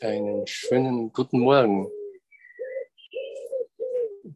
[0.00, 1.90] Einen schönen guten Morgen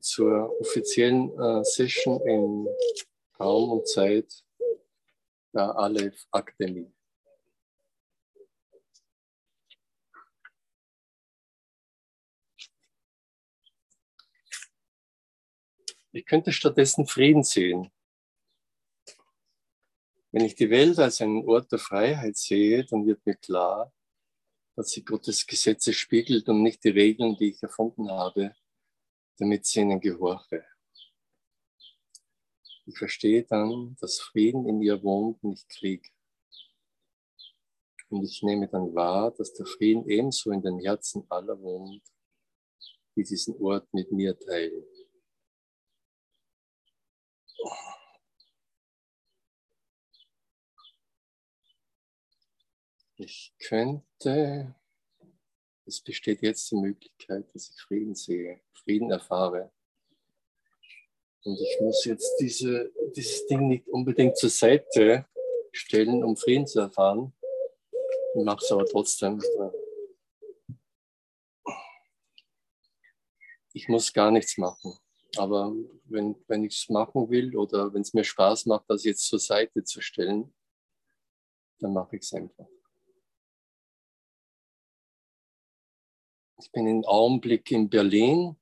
[0.00, 2.66] zur offiziellen äh, Session in
[3.38, 4.42] Raum und Zeit
[5.53, 6.90] der Aleph Akademie.
[16.12, 17.92] Ich könnte stattdessen Frieden sehen.
[20.32, 23.92] Wenn ich die Welt als einen Ort der Freiheit sehe, dann wird mir klar,
[24.77, 28.55] dass sie Gottes Gesetze spiegelt und nicht die Regeln, die ich erfunden habe,
[29.38, 30.65] damit sie ihnen gehorche.
[32.87, 36.12] Ich verstehe dann, dass Frieden in ihr wohnt, nicht Krieg.
[38.09, 42.02] Und ich nehme dann wahr, dass der Frieden ebenso in den Herzen aller wohnt,
[43.15, 44.84] die diesen Ort mit mir teilen.
[53.23, 54.74] Ich könnte,
[55.85, 59.71] es besteht jetzt die Möglichkeit, dass ich Frieden sehe, Frieden erfahre.
[61.45, 65.27] Und ich muss jetzt diese, dieses Ding nicht unbedingt zur Seite
[65.71, 67.35] stellen, um Frieden zu erfahren.
[68.37, 69.39] Ich mache es aber trotzdem.
[73.75, 74.99] Ich muss gar nichts machen.
[75.37, 75.75] Aber
[76.05, 79.39] wenn, wenn ich es machen will oder wenn es mir Spaß macht, das jetzt zur
[79.39, 80.55] Seite zu stellen,
[81.81, 82.67] dann mache ich es einfach.
[86.62, 88.55] Ich bin im Augenblick in Berlin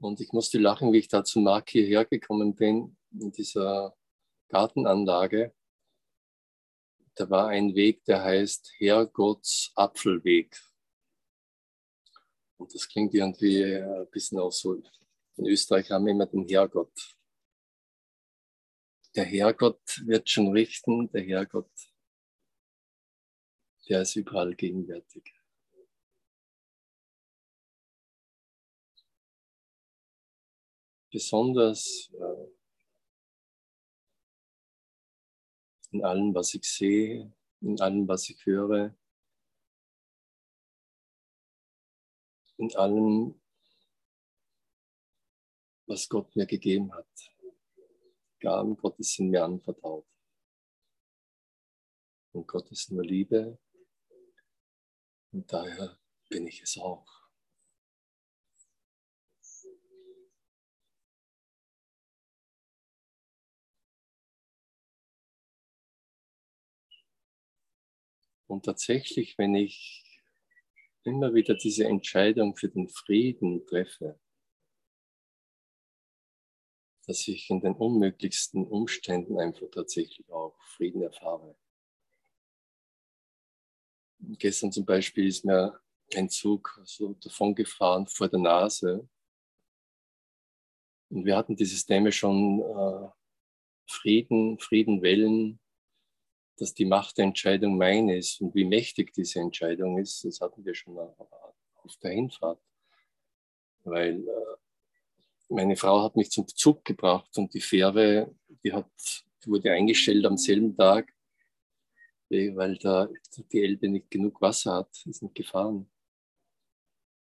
[0.00, 3.96] und ich musste lachen, wie ich da zu Mark hierher gekommen bin, in dieser
[4.48, 5.54] Gartenanlage.
[7.14, 10.60] Da war ein Weg, der heißt Herrgotts Apfelweg.
[12.56, 14.82] Und das klingt irgendwie ein bisschen auch so.
[15.36, 17.16] In Österreich haben wir immer den Herrgott.
[19.14, 21.70] Der Herrgott wird schon richten, der Herrgott,
[23.88, 25.35] der ist überall gegenwärtig.
[31.16, 32.46] Besonders äh,
[35.92, 37.32] in allem, was ich sehe,
[37.62, 38.94] in allem, was ich höre,
[42.58, 43.40] in allem,
[45.86, 47.08] was Gott mir gegeben hat.
[48.40, 50.06] Gaben Gottes sind mir anvertraut.
[52.32, 53.58] Und Gott ist nur Liebe
[55.32, 57.15] und daher bin ich es auch.
[68.46, 70.04] Und tatsächlich, wenn ich
[71.02, 74.18] immer wieder diese Entscheidung für den Frieden treffe,
[77.06, 81.56] dass ich in den unmöglichsten Umständen einfach tatsächlich auch Frieden erfahre.
[84.18, 85.80] Gestern zum Beispiel ist mir
[86.14, 89.08] ein Zug so davon gefahren vor der Nase.
[91.08, 93.08] Und wir hatten dieses Thema schon äh,
[93.88, 95.60] Frieden, Frieden wählen,
[96.56, 100.64] dass die Macht der Entscheidung meine ist und wie mächtig diese Entscheidung ist, das hatten
[100.64, 102.60] wir schon auf der Hinfahrt.
[103.84, 104.56] Weil äh,
[105.48, 108.34] meine Frau hat mich zum Zug gebracht und die Fähre,
[108.64, 108.90] die, hat,
[109.44, 111.12] die wurde eingestellt am selben Tag,
[112.28, 113.08] weil da
[113.52, 115.88] die Elbe nicht genug Wasser hat, ist nicht gefahren.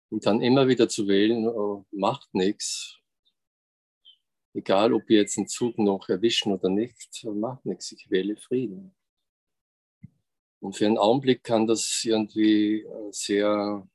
[0.10, 3.00] Und dann immer wieder zu wählen, oh, macht nichts.
[4.54, 7.92] Egal, ob wir jetzt einen Zug noch erwischen oder nicht, macht nichts.
[7.92, 8.96] Ich wähle Frieden.
[10.64, 13.86] Und für einen Augenblick kann das irgendwie äh, sehr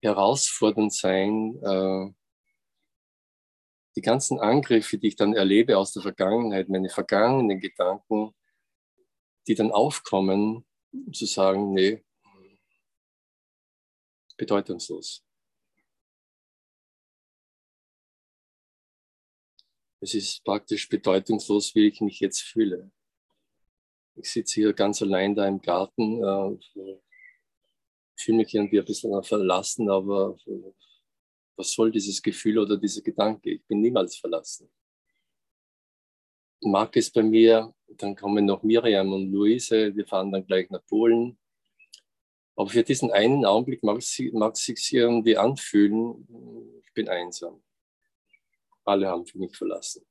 [0.00, 2.10] herausfordernd sein, äh,
[3.94, 8.34] die ganzen Angriffe, die ich dann erlebe aus der Vergangenheit, meine vergangenen Gedanken,
[9.46, 10.64] die dann aufkommen,
[11.12, 12.02] zu sagen, nee,
[14.38, 15.22] bedeutungslos.
[20.00, 22.90] Es ist praktisch bedeutungslos, wie ich mich jetzt fühle.
[24.14, 26.98] Ich sitze hier ganz allein da im Garten, äh,
[28.16, 30.72] fühle mich irgendwie ein bisschen verlassen, aber äh,
[31.56, 33.50] was soll dieses Gefühl oder dieser Gedanke?
[33.50, 34.70] Ich bin niemals verlassen.
[36.60, 40.84] Marc ist bei mir, dann kommen noch Miriam und Luise, wir fahren dann gleich nach
[40.86, 41.38] Polen.
[42.54, 46.28] Aber für diesen einen Augenblick mag es, mag es sich irgendwie anfühlen,
[46.84, 47.62] ich bin einsam.
[48.84, 50.04] Alle haben für mich verlassen.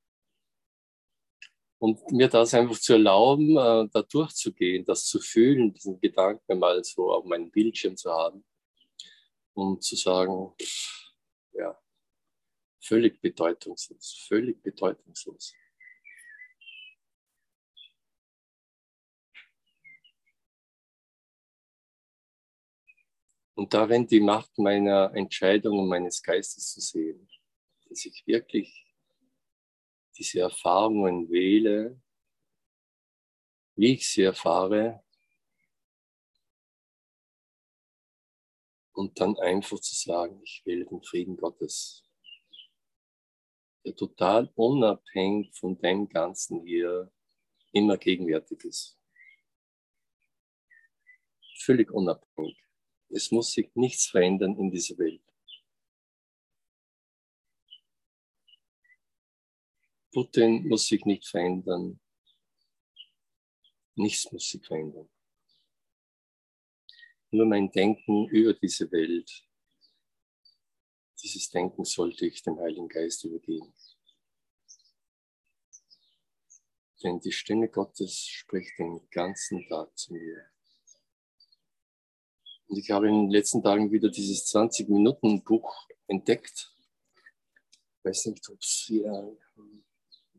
[1.81, 6.83] Und mir das einfach zu erlauben, äh, da durchzugehen, das zu fühlen, diesen Gedanken mal
[6.83, 8.45] so auf meinem Bildschirm zu haben
[9.53, 10.53] und zu sagen,
[11.53, 11.75] ja,
[12.79, 15.55] völlig bedeutungslos, völlig bedeutungslos.
[23.55, 27.27] Und darin die Macht meiner Entscheidung und meines Geistes zu sehen,
[27.89, 28.90] dass ich wirklich
[30.17, 32.01] diese Erfahrungen wähle,
[33.75, 35.03] wie ich sie erfahre,
[38.93, 42.03] und dann einfach zu sagen, ich wähle den Frieden Gottes,
[43.83, 47.11] der total unabhängig von dem Ganzen hier
[47.71, 48.99] immer gegenwärtig ist.
[51.59, 52.57] Völlig unabhängig.
[53.09, 55.23] Es muss sich nichts verändern in dieser Welt.
[60.11, 61.99] Putin muss sich nicht verändern.
[63.95, 65.09] Nichts muss sich verändern.
[67.29, 69.47] Nur mein Denken über diese Welt,
[71.21, 73.73] dieses Denken sollte ich dem Heiligen Geist übergeben.
[77.03, 80.45] Denn die Stimme Gottes spricht den ganzen Tag zu mir.
[82.67, 86.75] Und ich habe in den letzten Tagen wieder dieses 20-Minuten-Buch entdeckt.
[87.97, 89.37] Ich weiß nicht, ob es hier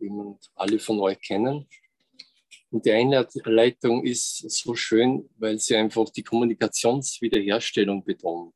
[0.03, 1.67] jemand, alle von euch kennen.
[2.71, 8.55] Und die Einleitung ist so schön, weil sie einfach die Kommunikationswiederherstellung betont.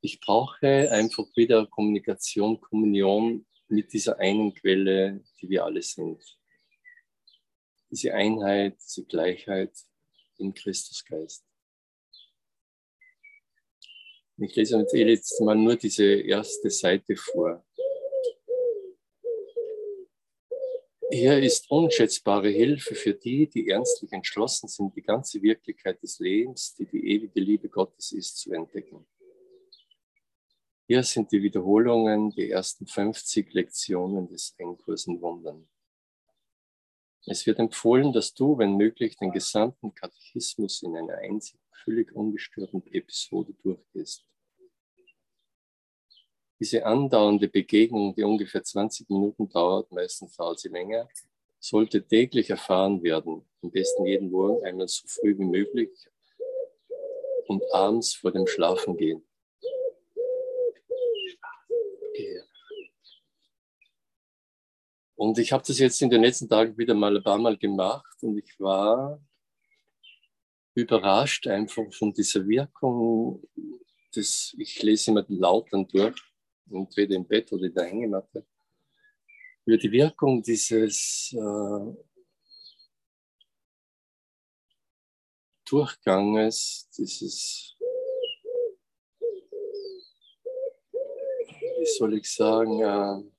[0.00, 6.22] Ich brauche einfach wieder Kommunikation, Kommunion mit dieser einen Quelle, die wir alle sind.
[7.90, 9.72] Diese Einheit, diese Gleichheit
[10.38, 11.44] im Christusgeist.
[14.40, 17.64] Ich lese jetzt mal nur diese erste Seite vor.
[21.10, 26.74] Hier ist unschätzbare Hilfe für die, die ernstlich entschlossen sind, die ganze Wirklichkeit des Lebens,
[26.74, 29.06] die die ewige Liebe Gottes ist, zu entdecken.
[30.86, 35.66] Hier sind die Wiederholungen, die ersten 50 Lektionen des Endkursen Wundern.
[37.24, 42.86] Es wird empfohlen, dass du, wenn möglich, den gesamten Katechismus in einer einzigen, völlig ungestörten
[42.86, 44.26] Episode durchgehst.
[46.60, 51.08] Diese andauernde Begegnung, die ungefähr 20 Minuten dauert, meistens dauert sie länger,
[51.60, 55.90] sollte täglich erfahren werden, am besten jeden Morgen einmal so früh wie möglich
[57.46, 59.22] und abends vor dem Schlafengehen.
[65.14, 68.16] Und ich habe das jetzt in den letzten Tagen wieder mal ein paar Mal gemacht
[68.22, 69.20] und ich war
[70.74, 73.42] überrascht einfach von dieser Wirkung
[74.14, 76.22] des, ich lese immer laut dann durch,
[76.70, 78.46] entweder im Bett oder in der Hängematte,
[79.64, 81.94] über die Wirkung dieses äh,
[85.66, 87.76] Durchganges, dieses,
[91.78, 93.30] wie soll ich sagen, äh,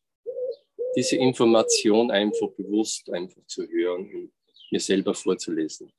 [0.96, 4.34] diese Information einfach bewusst einfach zu hören und
[4.70, 5.92] mir selber vorzulesen.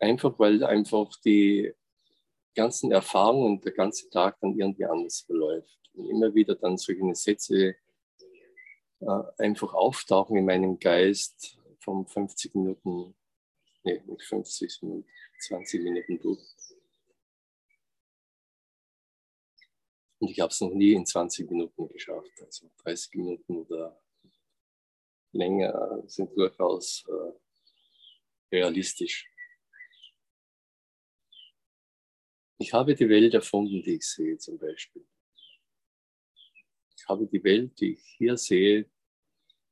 [0.00, 1.72] Einfach weil einfach die
[2.54, 5.78] ganzen Erfahrungen und der ganze Tag dann irgendwie anders verläuft.
[5.94, 7.76] Und immer wieder dann solche Sätze
[9.00, 13.14] äh, einfach auftauchen in meinem Geist vom 50 Minuten,
[13.84, 15.04] nee, nicht 50, sondern
[15.40, 16.38] 20 Minuten Buch.
[20.20, 22.32] Und ich habe es noch nie in 20 Minuten geschafft.
[22.44, 24.00] Also 30 Minuten oder
[25.32, 29.30] länger sind durchaus äh, realistisch.
[32.60, 35.06] Ich habe die Welt erfunden, die ich sehe zum Beispiel.
[36.96, 38.90] Ich habe die Welt, die ich hier sehe,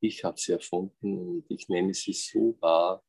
[0.01, 3.05] ich habe sie erfunden und ich nehme sie so wahr,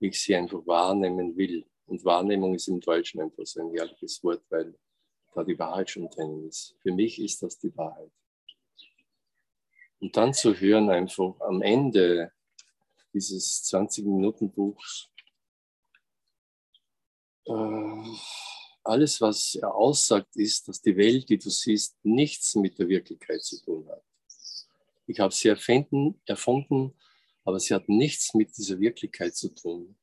[0.00, 1.64] wie ich sie einfach wahrnehmen will.
[1.86, 4.76] Und Wahrnehmung ist im Deutschen einfach so ein herrliches Wort, weil
[5.34, 6.76] da die Wahrheit schon drin ist.
[6.82, 8.10] Für mich ist das die Wahrheit.
[10.00, 12.32] Und dann zu hören einfach am Ende
[13.14, 15.08] dieses 20-Minuten-Buchs,
[17.46, 18.51] äh,
[18.84, 23.42] alles, was er aussagt, ist, dass die Welt, die du siehst, nichts mit der Wirklichkeit
[23.42, 24.04] zu tun hat.
[25.06, 26.94] Ich habe sie erfinden, erfunden,
[27.44, 29.96] aber sie hat nichts mit dieser Wirklichkeit zu tun,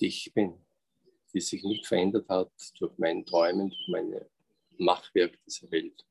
[0.00, 0.54] die ich bin,
[1.32, 4.28] die sich nicht verändert hat durch meine Träumen, durch meine
[4.76, 6.04] Machwerk dieser Welt.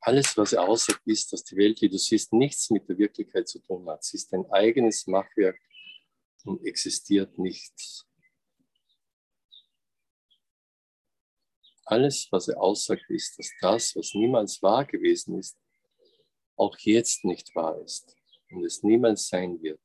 [0.00, 3.48] Alles, was er aussagt, ist, dass die Welt, die du siehst, nichts mit der Wirklichkeit
[3.48, 4.04] zu tun hat.
[4.04, 5.60] Sie ist ein eigenes Machwerk
[6.48, 8.06] und existiert nichts.
[11.84, 15.58] Alles, was er aussagt, ist, dass das, was niemals wahr gewesen ist,
[16.56, 18.16] auch jetzt nicht wahr ist
[18.50, 19.80] und es niemals sein wird.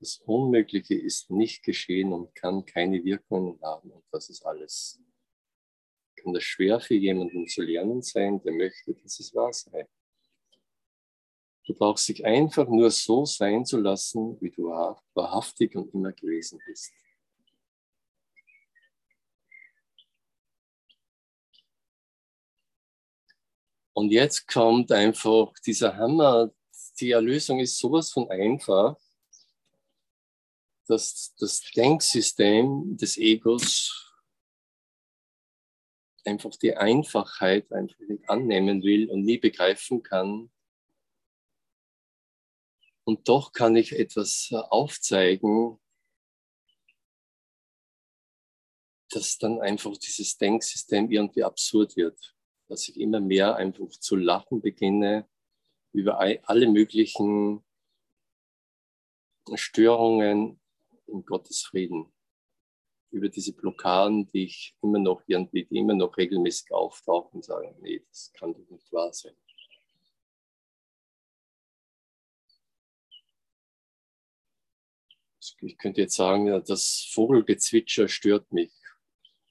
[0.00, 4.98] Das Unmögliche ist nicht geschehen und kann keine Wirkungen haben und das ist alles.
[6.16, 9.86] Kann das schwer für jemanden zu lernen sein, der möchte, dass es wahr sei.
[11.70, 14.70] Du brauchst dich einfach nur so sein zu lassen, wie du
[15.14, 16.92] wahrhaftig und immer gewesen bist.
[23.92, 26.50] Und jetzt kommt einfach dieser Hammer.
[26.98, 28.96] Die Erlösung ist sowas von einfach,
[30.88, 34.12] dass das Denksystem des Egos
[36.24, 40.50] einfach die Einfachheit einfach nicht annehmen will und nie begreifen kann.
[43.10, 45.78] Und doch kann ich etwas aufzeigen,
[49.10, 52.34] dass dann einfach dieses Denksystem irgendwie absurd wird
[52.70, 55.28] dass ich immer mehr einfach zu lachen beginne
[55.92, 57.64] über alle möglichen
[59.54, 60.60] Störungen
[61.08, 62.12] in Gottes Frieden,
[63.10, 67.74] über diese Blockaden, die ich immer noch irgendwie, die immer noch regelmäßig auftauchen und sagen,
[67.80, 69.34] nee, das kann doch nicht wahr sein.
[75.62, 78.72] Ich könnte jetzt sagen, das Vogelgezwitscher stört mich.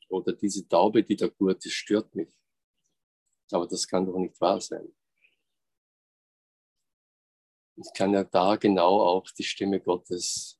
[0.09, 2.29] Oder diese Taube, die da gurt ist, stört mich.
[3.51, 4.91] Aber das kann doch nicht wahr sein.
[7.75, 10.59] Ich kann ja da genau auch die Stimme Gottes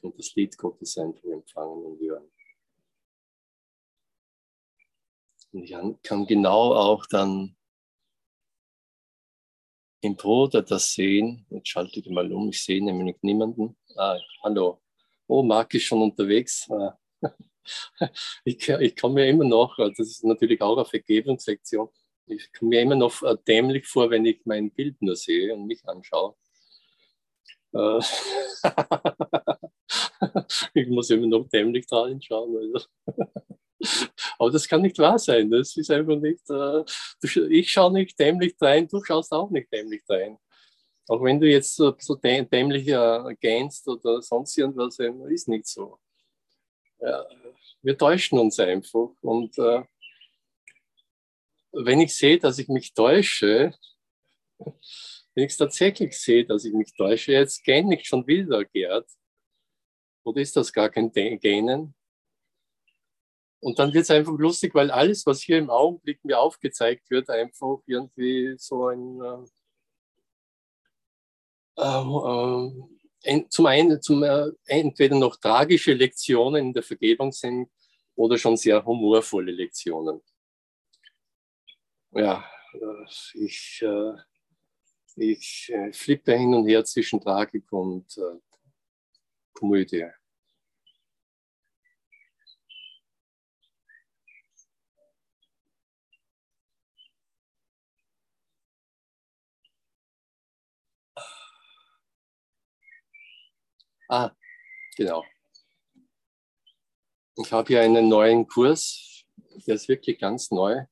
[0.00, 2.30] und das Lied Gottes einfach empfangen und hören.
[5.52, 7.56] Und ich kann genau auch dann
[10.00, 11.46] im Bruder das sehen.
[11.50, 13.76] Jetzt schalte ich mal um, ich sehe nämlich niemanden.
[13.98, 14.82] Ah, hallo.
[15.26, 16.68] Oh, Marc ist schon unterwegs.
[18.44, 21.88] Ich, ich komme mir immer noch, das ist natürlich auch eine Vergebungssektion,
[22.26, 25.66] ich komme mir immer noch äh, dämlich vor, wenn ich mein Bild nur sehe und
[25.66, 26.36] mich anschaue.
[27.74, 27.98] Äh,
[30.74, 32.56] ich muss immer noch dämlich da hinschauen.
[32.56, 32.86] Also.
[34.38, 35.50] Aber das kann nicht wahr sein.
[35.50, 36.48] Das ist einfach nicht.
[36.48, 36.84] Äh,
[37.50, 40.38] ich schaue nicht dämlich rein, du schaust auch nicht dämlich rein.
[41.08, 42.86] Auch wenn du jetzt so, so dämlich
[43.40, 45.98] gähnst oder sonst irgendwas, ist nicht so.
[46.98, 47.24] Ja,
[47.82, 49.10] wir täuschen uns einfach.
[49.20, 49.84] Und äh,
[51.72, 53.74] wenn ich sehe, dass ich mich täusche,
[54.58, 59.08] wenn ich es tatsächlich sehe, dass ich mich täusche, jetzt gähne ich schon wieder, Gerd.
[60.24, 61.94] Oder ist das gar kein Gähnen?
[63.60, 67.30] Und dann wird es einfach lustig, weil alles, was hier im Augenblick mir aufgezeigt wird,
[67.30, 69.46] einfach irgendwie so ein, äh, äh,
[71.76, 77.68] zum einen zum, äh, entweder noch tragische Lektionen in der Vergebung sind
[78.14, 80.20] oder schon sehr humorvolle Lektionen
[82.16, 83.04] ja, äh,
[83.34, 84.14] ich, äh,
[85.16, 88.06] ich äh, flippe hin und her zwischen Tragik und
[89.52, 90.06] Komödie.
[104.08, 104.30] Ah,
[104.96, 105.24] genau.
[107.36, 109.24] Ich habe hier einen neuen Kurs,
[109.66, 110.84] der ist wirklich ganz neu.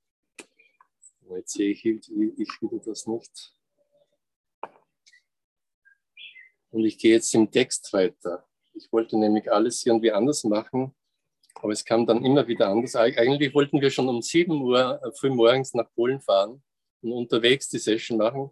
[1.31, 3.55] Jetzt sehe ich, ich wieder das nicht.
[6.71, 8.47] Und ich gehe jetzt im Text weiter.
[8.75, 10.93] Ich wollte nämlich alles irgendwie anders machen,
[11.55, 12.97] aber es kam dann immer wieder anders.
[12.97, 16.63] Eigentlich wollten wir schon um 7 Uhr äh, früh morgens nach Polen fahren
[17.01, 18.51] und unterwegs die Session machen.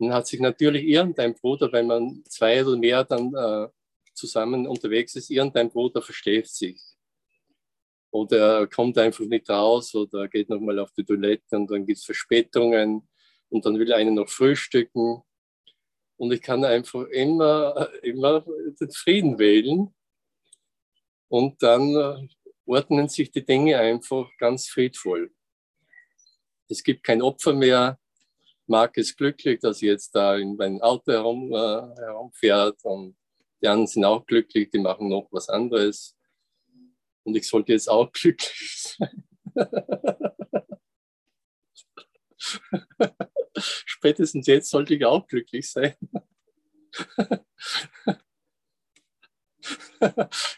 [0.00, 3.68] Dann hat sich natürlich irgendein Bruder, wenn man zwei oder mehr dann äh,
[4.14, 6.80] zusammen unterwegs ist, irgendein Bruder versteht sich
[8.10, 12.04] oder kommt einfach nicht raus oder geht nochmal auf die Toilette und dann gibt es
[12.04, 13.08] Verspätungen
[13.50, 15.22] und dann will einer noch frühstücken.
[16.16, 18.44] Und ich kann einfach immer, immer
[18.80, 19.94] den Frieden wählen
[21.28, 22.28] und dann äh,
[22.66, 25.32] ordnen sich die Dinge einfach ganz friedvoll.
[26.68, 27.99] Es gibt kein Opfer mehr.
[28.70, 33.16] Marc ist glücklich, dass er jetzt da in meinem Auto herum, äh, herumfährt und
[33.60, 36.16] die anderen sind auch glücklich, die machen noch was anderes.
[37.24, 39.24] Und ich sollte jetzt auch glücklich sein.
[43.58, 45.96] Spätestens jetzt sollte ich auch glücklich sein.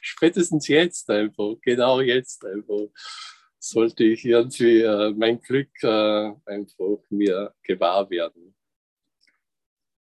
[0.02, 2.88] Spätestens jetzt einfach, genau jetzt einfach,
[3.62, 8.56] sollte ich irgendwie äh, mein Glück äh, einfach mir gewahr werden.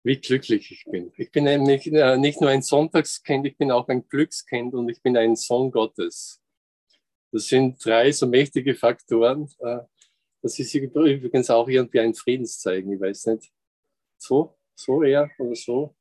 [0.03, 1.11] Wie glücklich ich bin.
[1.17, 5.01] Ich bin nämlich äh, nicht nur ein Sonntagskind, ich bin auch ein Glückskind und ich
[5.01, 6.39] bin ein Sohn Gottes.
[7.31, 9.49] Das sind drei so mächtige Faktoren.
[9.59, 9.79] Äh,
[10.43, 13.51] das ist übrigens auch irgendwie ein Friedenszeichen, ich weiß nicht.
[14.19, 15.95] So, so eher oder so.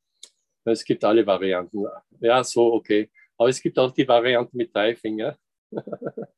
[0.65, 1.87] Es gibt alle Varianten.
[2.21, 3.11] Ja, so, okay.
[3.39, 5.37] Aber es gibt auch die Variante mit drei Fingern.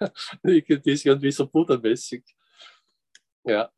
[0.44, 2.24] die ist irgendwie so buttermäßig.
[3.44, 3.70] Ja.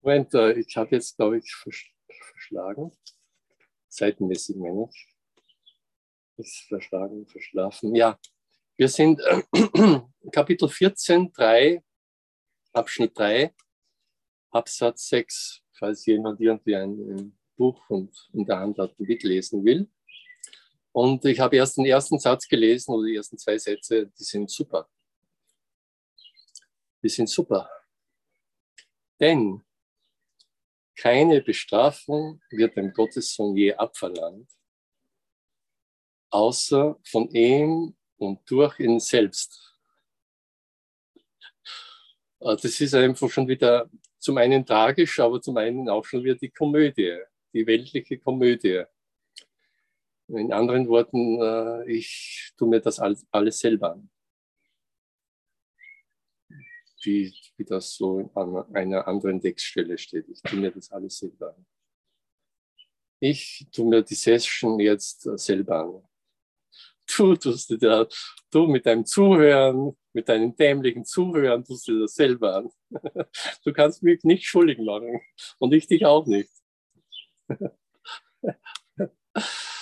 [0.00, 2.92] Moment, äh, ich habe jetzt, glaube ich, verschlagen.
[3.88, 5.08] Seitenmäßig meine ich.
[6.36, 7.94] Ist verschlagen, verschlafen.
[7.94, 8.18] Ja,
[8.76, 9.42] wir sind äh,
[10.32, 11.82] Kapitel 14, 3,
[12.72, 13.52] Abschnitt 3,
[14.50, 19.90] Absatz 6, falls jemand irgendwie ein Buch und in der Hand hat, mitlesen will.
[21.00, 24.50] Und ich habe erst den ersten Satz gelesen oder die ersten zwei Sätze, die sind
[24.50, 24.90] super.
[27.00, 27.70] Die sind super.
[29.20, 29.64] Denn
[30.96, 34.50] keine Bestrafung wird dem Gottessohn je abverlangt,
[36.30, 39.78] außer von ihm und durch ihn selbst.
[42.40, 43.88] Äh, das ist einfach schon wieder
[44.18, 47.20] zum einen tragisch, aber zum einen auch schon wieder die Komödie,
[47.52, 48.84] die weltliche Komödie.
[50.28, 54.10] In anderen Worten, äh, ich tue mir das alles selber an
[57.04, 60.28] wie, wie das so an einer anderen Textstelle steht.
[60.28, 61.66] Ich tue mir das alles selber an.
[63.20, 66.02] Ich tue mir die Session jetzt selber an.
[67.16, 72.14] Du tust dir das, du mit deinem Zuhören, mit deinem dämlichen Zuhören tust dir das
[72.14, 72.70] selber an.
[73.64, 75.20] Du kannst mich nicht schuldig machen
[75.58, 76.50] und ich dich auch nicht.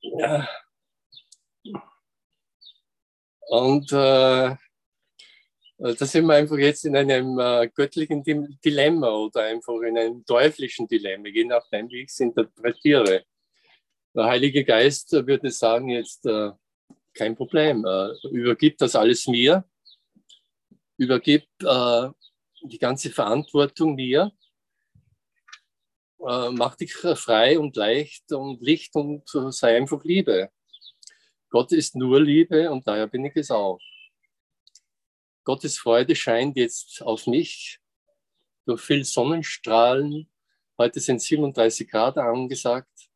[0.00, 0.48] Ja.
[3.48, 4.56] Und äh,
[5.78, 10.86] da sind wir einfach jetzt in einem äh, göttlichen Dilemma oder einfach in einem teuflischen
[10.86, 13.24] Dilemma, je nachdem, wie ich es interpretiere.
[14.14, 16.50] Der Heilige Geist würde sagen jetzt, äh,
[17.14, 19.64] kein Problem, äh, übergib das alles mir,
[20.96, 22.08] übergib äh,
[22.62, 24.32] die ganze Verantwortung mir,
[26.20, 30.50] äh, mach dich frei und leicht und Licht und sei einfach Liebe.
[31.50, 33.78] Gott ist nur Liebe und daher bin ich es auch.
[35.44, 37.80] Gottes Freude scheint jetzt auf mich
[38.66, 40.30] durch viel Sonnenstrahlen.
[40.76, 43.08] Heute sind 37 Grad angesagt.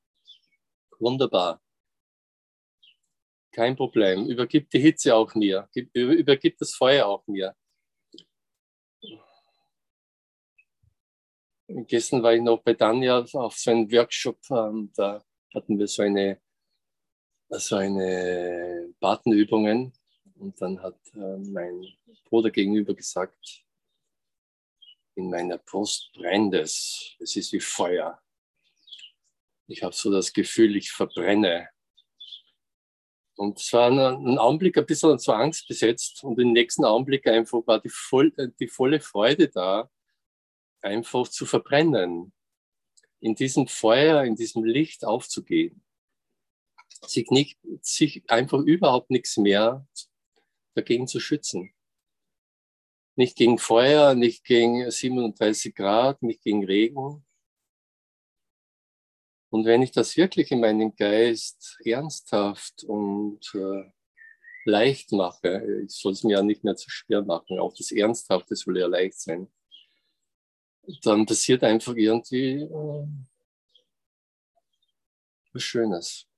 [0.99, 1.61] Wunderbar.
[3.53, 4.27] Kein Problem.
[4.29, 5.69] Übergib die Hitze auch mir.
[5.93, 7.55] Übergib das Feuer auch mir.
[11.75, 14.39] Gestern war ich noch bei Danja auf so einem Workshop.
[14.51, 16.39] Ähm, da hatten wir so eine,
[17.49, 19.93] so eine Badenübungen.
[20.35, 21.83] Und dann hat äh, mein
[22.29, 23.65] Bruder gegenüber gesagt,
[25.15, 27.17] in meiner Brust brennt es.
[27.19, 28.21] Es ist wie Feuer.
[29.67, 31.71] Ich habe so das Gefühl, ich verbrenne.
[33.37, 37.67] Und es war ein, Augenblick ein bisschen zur Angst besetzt und im nächsten Augenblick einfach
[37.67, 38.31] war die, voll,
[38.61, 39.91] die volle Freude da,
[40.83, 42.33] einfach zu verbrennen,
[43.21, 45.83] in diesem Feuer, in diesem Licht aufzugehen,
[47.07, 49.87] sich, nicht, sich einfach überhaupt nichts mehr
[50.75, 51.73] dagegen zu schützen.
[53.15, 57.25] Nicht gegen Feuer, nicht gegen 37 Grad, nicht gegen Regen.
[59.51, 63.93] Und wenn ich das wirklich in meinen Geist ernsthaft und äh,
[64.65, 68.57] leicht mache, ich soll es mir ja nicht mehr zu schwer machen, auch das Ernsthafte
[68.57, 69.53] soll ja leicht sein,
[71.03, 73.07] dann passiert einfach irgendwie äh,
[75.53, 76.29] was Schönes.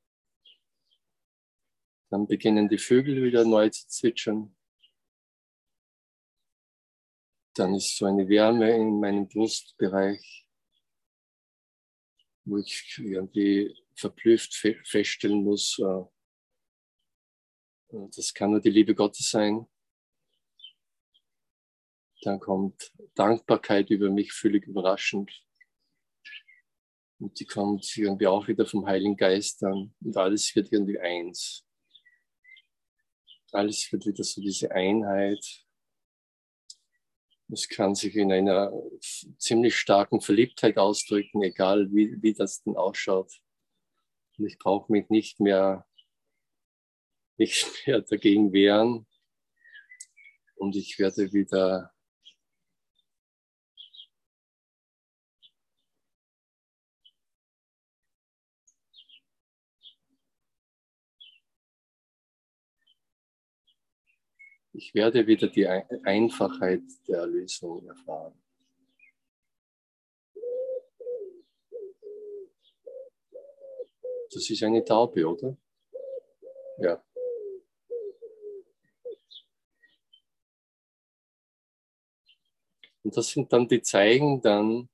[2.10, 4.54] Dann beginnen die Vögel wieder neu zu zwitschern.
[7.54, 10.46] Dann ist so eine Wärme in meinem Brustbereich,
[12.44, 16.04] wo ich irgendwie verblüfft feststellen muss, äh,
[18.16, 19.66] das kann nur die Liebe Gottes sein.
[22.24, 25.30] Dann kommt Dankbarkeit über mich völlig überraschend.
[27.18, 29.94] Und die kommt irgendwie auch wieder vom Heiligen Geist an.
[30.00, 31.64] Und alles wird irgendwie eins
[33.54, 35.64] alles wird wieder so diese Einheit.
[37.52, 38.72] Es kann sich in einer
[39.38, 43.32] ziemlich starken Verliebtheit ausdrücken, egal wie, wie das denn ausschaut.
[44.38, 45.86] Und ich brauche mich nicht mehr,
[47.36, 49.06] nicht mehr dagegen wehren.
[50.56, 51.93] Und ich werde wieder
[64.76, 68.34] Ich werde wieder die Einfachheit der Erlösung erfahren.
[74.32, 75.56] Das ist eine Taube, oder?
[76.78, 77.00] Ja.
[83.04, 84.88] Und das sind dann die Zeigen dann,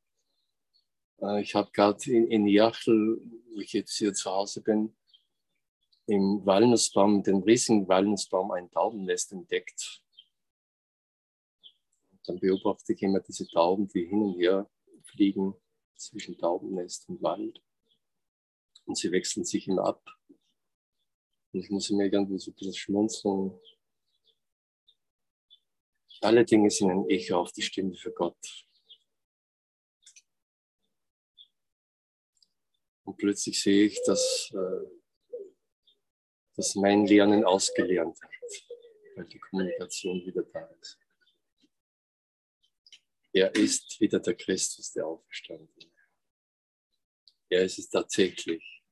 [1.22, 3.18] äh, ich habe gerade in, in Jachel,
[3.54, 4.94] wo ich jetzt hier zu Hause bin,
[6.10, 10.02] im Walnussbaum, den riesigen Walnussbaum, ein Taubennest entdeckt.
[12.10, 14.68] Und dann beobachte ich immer diese Tauben, die hin und her
[15.04, 15.54] fliegen
[15.94, 17.62] zwischen Taubennest und Wald.
[18.86, 20.02] Und sie wechseln sich immer ab.
[21.52, 23.58] Und ich muss immer irgendwie so ein bisschen schmunzeln.
[26.22, 28.66] Alle Dinge sind ein Echo auf die Stimme für Gott.
[33.04, 34.99] Und plötzlich sehe ich, dass, äh,
[36.60, 38.30] dass mein Lernen ausgelernt hat,
[39.16, 40.98] weil die Kommunikation wieder da ist.
[43.32, 45.90] Er ist wieder der Christus, der Auferstandene.
[47.48, 48.82] Er ist es tatsächlich.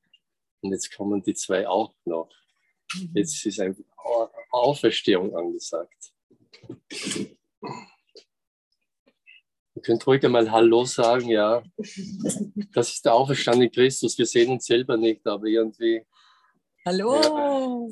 [0.61, 2.33] Und jetzt kommen die zwei auch noch.
[3.13, 3.83] Jetzt ist einfach
[4.49, 6.11] Auferstehung angesagt.
[9.75, 11.61] Ihr könnt ruhig einmal Hallo sagen, ja.
[12.73, 14.17] Das ist der auferstandene Christus.
[14.17, 16.03] Wir sehen uns selber nicht, aber irgendwie.
[16.85, 17.89] Hallo.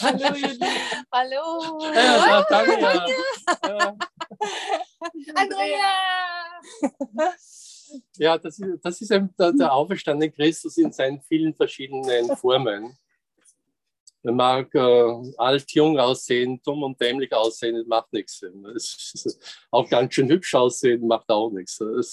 [0.00, 0.60] Hallo, Judith.
[1.12, 1.78] Hallo.
[1.94, 3.06] Ja, danke, ja.
[3.68, 3.96] ja.
[5.34, 6.60] Andrea.
[8.16, 12.96] Ja, das ist, das ist ein, der, der auferstandene Christus in seinen vielen verschiedenen Formen.
[14.22, 18.42] Man mag äh, alt, jung aussehen, dumm und dämlich aussehen, das macht nichts.
[19.70, 21.78] auch ganz schön hübsch aussehen, macht auch nichts.
[21.80, 22.08] und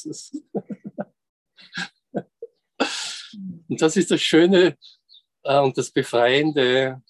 [3.70, 4.78] das ist das Schöne
[5.48, 7.02] und das Befreiende.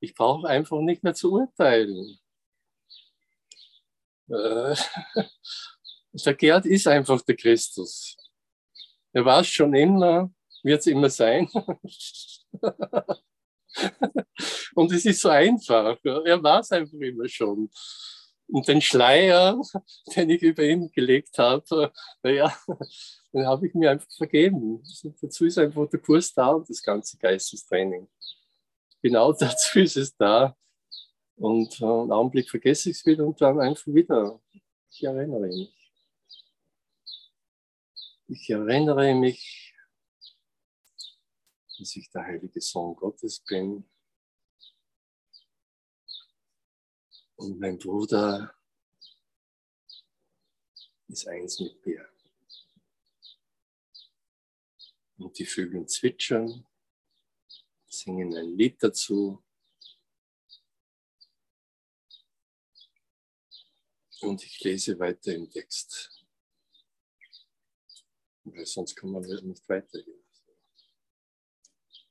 [0.00, 2.18] Ich brauche einfach nicht mehr zu urteilen.
[4.28, 4.74] Äh,
[6.12, 8.16] der Gerd ist einfach der Christus.
[9.12, 10.30] Er war es schon immer,
[10.62, 11.48] wird es immer sein.
[14.74, 15.98] Und es ist so einfach.
[16.04, 17.70] Er war es einfach immer schon.
[18.48, 19.60] Und den Schleier,
[20.16, 21.92] den ich über ihn gelegt habe,
[22.22, 22.56] naja,
[23.32, 24.82] den habe ich mir einfach vergeben.
[25.20, 28.08] Dazu ist einfach der Kurs da und das ganze Geistestraining.
[29.02, 30.56] Genau dazu ist es da.
[31.36, 34.40] Und äh, einen Augenblick vergesse ich es wieder und dann einfach wieder.
[34.90, 35.74] Ich erinnere mich.
[38.26, 39.70] Ich erinnere mich
[41.80, 43.88] dass ich der heilige Sohn Gottes bin.
[47.36, 48.54] Und mein Bruder
[51.08, 52.09] ist eins mit mir.
[55.20, 56.66] Und die Vögel zwitschern,
[57.86, 59.44] singen ein Lied dazu.
[64.22, 66.24] Und ich lese weiter im Text.
[68.44, 70.24] Weil sonst kann man nicht weitergehen.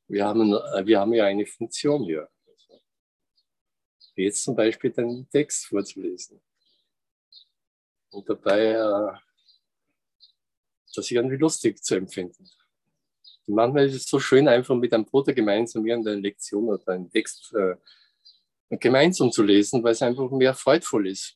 [0.08, 2.30] Wir haben, äh, wir haben ja eine Funktion hier.
[4.16, 6.44] Jetzt zum Beispiel den Text vorzulesen.
[8.12, 9.20] Und dabei äh,
[10.94, 12.48] das irgendwie lustig zu empfinden.
[13.50, 17.54] Manchmal ist es so schön, einfach mit einem Bruder gemeinsam irgendeine Lektion oder einen Text
[17.54, 17.76] äh,
[18.78, 21.36] gemeinsam zu lesen, weil es einfach mehr freudvoll ist.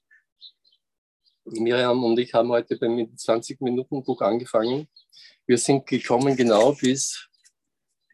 [1.46, 4.88] Miriam und ich haben heute beim 20-Minuten-Buch angefangen.
[5.46, 7.30] Wir sind gekommen genau bis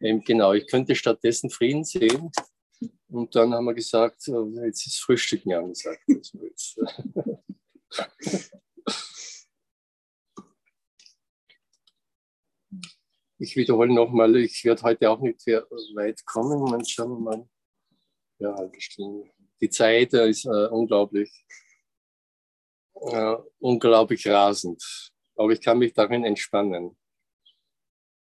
[0.01, 2.31] ähm, genau, ich könnte stattdessen Frieden sehen.
[3.09, 4.27] Und dann haben wir gesagt,
[4.63, 6.01] jetzt ist Frühstücken angesagt.
[6.09, 6.79] Also jetzt,
[13.39, 15.63] ich wiederhole nochmal, ich werde heute auch nicht sehr
[15.95, 16.59] weit kommen.
[16.69, 17.49] Man schauen wir mal.
[18.39, 19.29] Ja, halbe Stunde.
[19.59, 21.45] Die Zeit ist äh, unglaublich,
[22.93, 25.11] äh, unglaublich rasend.
[25.35, 26.97] Aber ich kann mich darin entspannen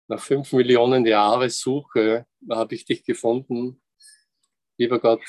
[0.08, 3.80] nach fünf Millionen Jahre Suche habe ich dich gefunden,
[4.78, 5.22] lieber Gott.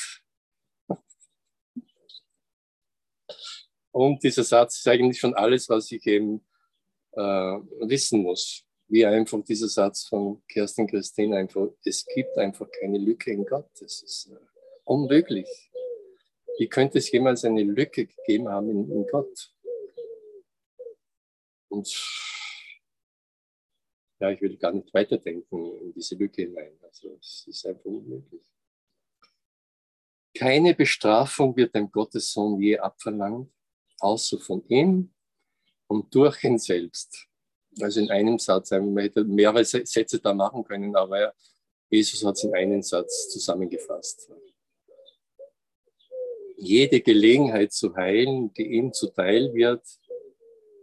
[3.91, 6.45] Und dieser Satz ist eigentlich schon alles, was ich eben
[7.11, 8.65] äh, wissen muss.
[8.89, 13.69] Wie einfach dieser Satz von Kerstin Christine einfach, es gibt einfach keine Lücke in Gott.
[13.79, 14.37] Das ist äh,
[14.83, 15.47] unmöglich.
[16.57, 19.53] Wie könnte es jemals eine Lücke gegeben haben in, in Gott?
[21.69, 21.87] Und
[24.19, 26.77] ja, ich will gar nicht weiterdenken in diese Lücke hinein.
[26.81, 28.41] Also es ist einfach unmöglich.
[30.35, 33.51] Keine Bestrafung wird dem Gottessohn je abverlangt,
[33.99, 35.13] außer von ihm
[35.87, 37.28] und durch ihn selbst.
[37.81, 41.33] Also in einem Satz, man hätte mehrere Sätze da machen können, aber
[41.89, 44.29] Jesus hat es in einen Satz zusammengefasst.
[46.57, 49.85] Jede Gelegenheit zu heilen, die ihm zuteil wird,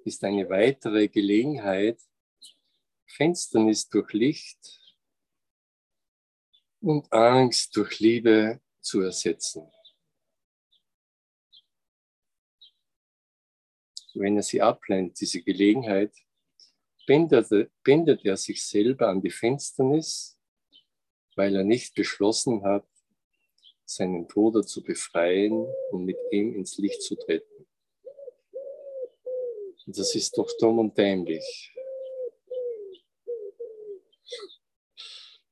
[0.04, 2.00] ist eine weitere Gelegenheit,
[3.06, 4.80] Finsternis durch Licht
[6.80, 9.70] und Angst durch Liebe zu ersetzen.
[14.14, 16.14] Wenn er sie ablehnt, diese Gelegenheit,
[17.06, 20.38] bindet, bindet er sich selber an die Finsternis,
[21.36, 22.86] weil er nicht beschlossen hat,
[23.84, 27.66] seinen Bruder zu befreien und mit ihm ins Licht zu treten.
[29.86, 31.72] Das ist doch dumm und dämlich.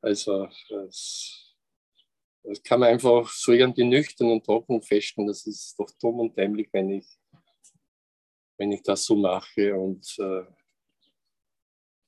[0.00, 1.54] Also, das,
[2.42, 5.28] das kann man einfach so irgendwie nüchtern und trocken feststellen.
[5.28, 7.06] Das ist doch dumm und dämlich, wenn ich,
[8.58, 10.44] wenn ich das so mache und äh,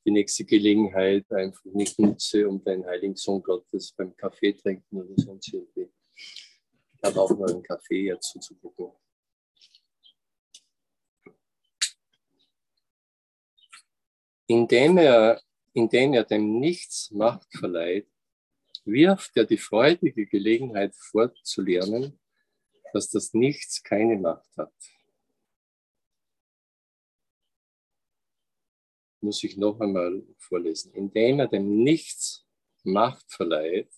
[0.06, 5.14] die nächste Gelegenheit einfach nicht nutze, um den Heiligen Sohn Gottes beim Kaffee trinken oder
[5.16, 5.90] sonst irgendwie.
[6.14, 8.92] Ich habe auch noch einen Kaffee jetzt zuzugucken.
[14.46, 15.42] Indem er,
[15.72, 18.08] indem er dem Nichts Macht verleiht,
[18.84, 22.20] wirft er die freudige Gelegenheit fortzulernen,
[22.92, 24.72] dass das Nichts keine Macht hat.
[29.26, 30.92] Muss ich noch einmal vorlesen.
[30.92, 32.46] Indem er dem Nichts
[32.84, 33.92] Macht verleiht,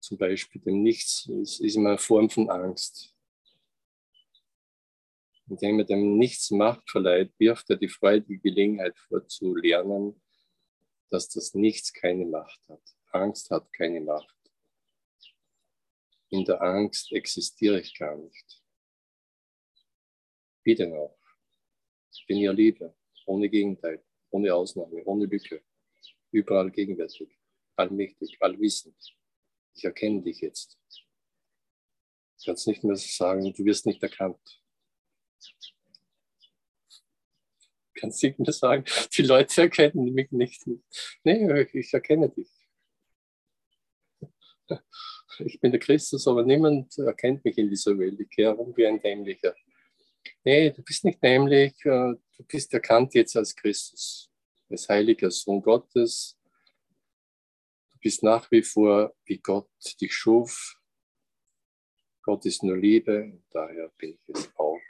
[0.00, 3.14] zum Beispiel dem Nichts ist, ist immer eine Form von Angst
[5.48, 10.20] indem er dem nichts Macht verleiht, wirft er die freudige Gelegenheit vor, zu lernen,
[11.10, 12.82] dass das Nichts keine Macht hat.
[13.12, 14.36] Angst hat keine Macht.
[16.30, 18.62] In der Angst existiere ich gar nicht.
[20.66, 21.16] Denn auch?
[22.12, 22.94] Ich bin ja Liebe,
[23.28, 25.62] ohne Gegenteil, ohne Ausnahme, ohne Lücke,
[26.30, 27.28] überall gegenwärtig,
[27.76, 28.96] allmächtig, allwissend.
[29.74, 30.78] Ich erkenne dich jetzt.
[32.40, 34.62] Du kannst nicht mehr sagen, du wirst nicht erkannt.
[37.94, 38.84] Kannst du mir sagen,
[39.16, 40.64] die Leute erkennen mich nicht.
[41.24, 42.50] Nee, ich erkenne dich.
[45.40, 48.18] Ich bin der Christus, aber niemand erkennt mich in dieser Welt.
[48.20, 49.54] Ich kehre um wie ein Dämlicher.
[50.50, 54.32] Nee, du bist nicht dämlich, äh, du bist erkannt jetzt als Christus,
[54.70, 56.40] als heiliger Sohn Gottes.
[57.90, 59.68] Du bist nach wie vor, wie Gott
[60.00, 60.80] dich schuf.
[62.22, 64.80] Gott ist nur Liebe, und daher bin ich es auch.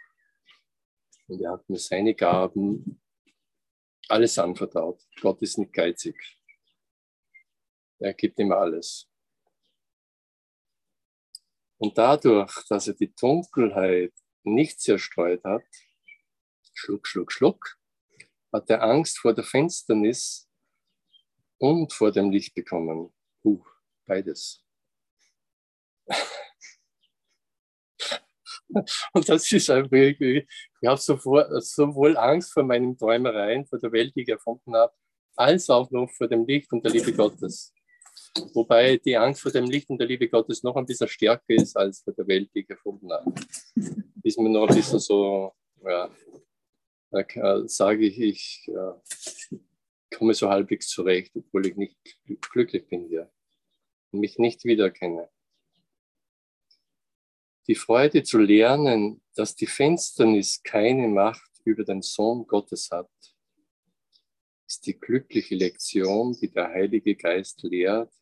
[1.27, 3.03] Und er hat mir seine Gaben
[4.09, 5.05] alles anvertraut.
[5.21, 6.38] Gott ist nicht geizig.
[7.99, 9.11] Er gibt ihm alles.
[11.79, 14.12] Und dadurch, dass er die Dunkelheit
[14.54, 15.64] nicht zerstreut hat,
[16.74, 17.78] schluck, schluck, schluck,
[18.52, 20.48] hat er Angst vor der Finsternis
[21.58, 23.12] und vor dem Licht bekommen.
[23.44, 23.62] Uh,
[24.06, 24.64] beides.
[29.12, 30.46] Und das ist einfach ich
[30.87, 34.92] habe sowohl Angst vor meinen Träumereien, vor der Welt, die ich erfunden habe,
[35.37, 37.72] als auch noch vor dem Licht und der Liebe Gottes.
[38.52, 41.76] Wobei die Angst vor dem Licht und der Liebe Gottes noch ein bisschen stärker ist
[41.76, 43.32] als vor der Welt, die ich erfunden habe.
[44.29, 46.14] Ist mir noch ein bisschen so, ja,
[47.11, 49.03] da sage ich, ich ja,
[50.14, 51.97] komme so halbwegs zurecht, obwohl ich nicht
[52.53, 53.33] glücklich bin hier
[54.12, 55.31] und mich nicht wiedererkenne
[57.69, 63.11] die Freude zu lernen, dass die Finsternis keine Macht über den Sohn Gottes hat,
[64.67, 68.12] ist die glückliche Lektion, die der Heilige Geist lehrt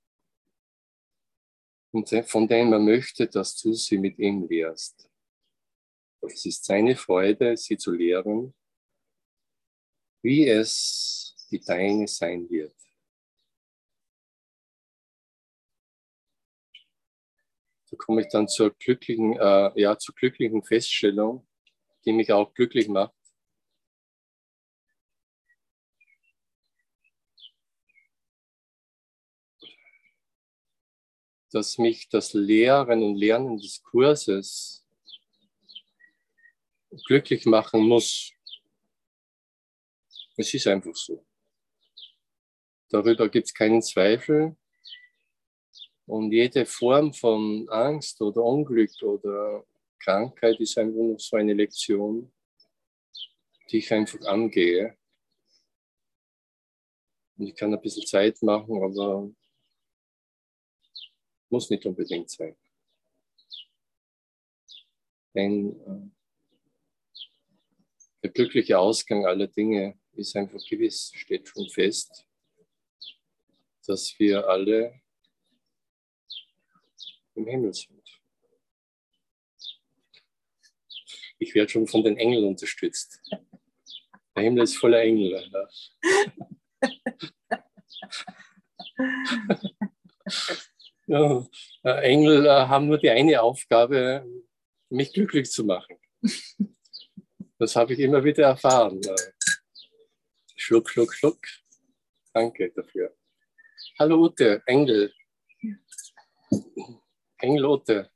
[1.93, 5.09] und von der man möchte, dass du sie mit ihm lehrst.
[6.29, 8.55] Es ist seine Freude, sie zu lehren,
[10.23, 12.75] wie es die deine sein wird.
[17.91, 21.47] Da komme ich dann zur glücklichen, äh, ja, zur glücklichen Feststellung,
[22.05, 23.15] die mich auch glücklich macht.
[31.53, 34.86] Dass mich das Lehren und Lernen des Kurses
[37.07, 38.33] glücklich machen muss.
[40.37, 41.25] Es ist einfach so.
[42.89, 44.57] Darüber gibt es keinen Zweifel.
[46.07, 49.67] Und jede Form von Angst oder Unglück oder
[49.99, 52.33] Krankheit ist einfach nur so eine Lektion,
[53.71, 54.97] die ich einfach angehe.
[57.37, 59.29] Und ich kann ein bisschen Zeit machen, aber
[61.51, 62.57] muss nicht unbedingt sein.
[65.35, 66.16] Denn äh,
[68.27, 72.27] der glückliche Ausgang aller Dinge ist einfach gewiss, steht schon fest,
[73.87, 75.01] dass wir alle
[77.37, 78.03] im Himmel sind.
[81.39, 83.21] Ich werde schon von den Engeln unterstützt.
[84.35, 85.49] Der Himmel ist voller Engel.
[91.09, 91.47] Ja,
[91.85, 94.27] Engel äh, haben nur die eine Aufgabe,
[94.91, 95.97] mich glücklich zu machen.
[97.59, 99.01] Das habe ich immer wieder erfahren.
[100.57, 101.39] Schluck, schluck, schluck.
[102.35, 103.17] Danke dafür.
[103.99, 105.11] Hallo Ute, Engel.
[107.39, 108.11] Englote.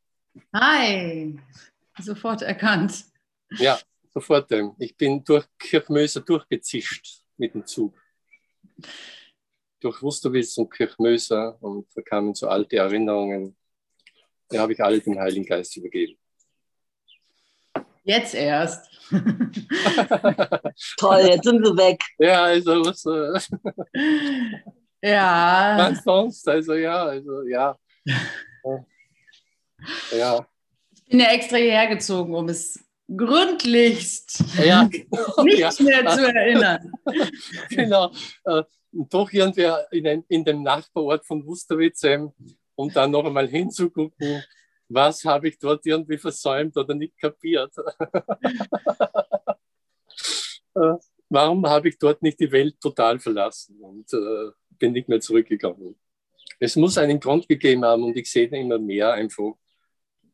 [0.55, 1.41] Hi,
[1.99, 3.07] sofort erkannt.
[3.53, 3.81] Ja,
[4.13, 4.53] sofort.
[4.79, 7.99] Ich bin durch Kirchmöser durchgezischt mit dem Zug.
[9.81, 13.57] Durch Wusterwitz und Kirchmöser und da kamen so alte Erinnerungen.
[14.49, 16.19] Da habe ich alle dem Heiligen Geist übergeben.
[18.11, 18.91] Jetzt erst.
[20.99, 22.03] Toll, jetzt sind wir weg.
[22.19, 23.07] Ja, also was.
[23.07, 23.39] Äh,
[25.01, 25.77] ja.
[25.79, 26.49] Was sonst?
[26.49, 27.79] Also ja, also ja.
[30.11, 30.45] Ja.
[30.93, 32.85] Ich bin ja extra hierher gezogen, um es
[33.17, 35.71] gründlichst ja, genau, nicht ja.
[35.79, 36.93] mehr zu erinnern.
[37.71, 38.11] genau.
[38.45, 42.03] Äh, doch irgendwie in, in dem Nachbarort von Wusterwitz
[42.75, 44.43] und dann noch einmal hinzugucken,
[44.91, 47.75] was habe ich dort irgendwie versäumt oder nicht kapiert.
[50.73, 50.95] Äh,
[51.29, 55.99] warum habe ich dort nicht die Welt total verlassen und äh, bin nicht mehr zurückgegangen?
[56.61, 59.55] Es muss einen Grund gegeben haben und ich sehe immer mehr einfach.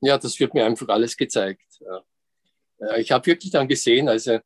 [0.02, 1.80] Ja, das wird mir einfach alles gezeigt.
[1.80, 2.96] Ja.
[2.98, 4.38] Ich habe wirklich dann gesehen, also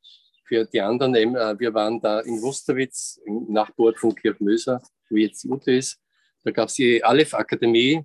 [0.44, 5.44] für die anderen, äh, wir waren da in Wusterwitz, im Nachbarort von Kirchmöser, wo jetzt
[5.44, 6.00] Ute ist.
[6.44, 8.04] Da gab es die Aleph-Akademie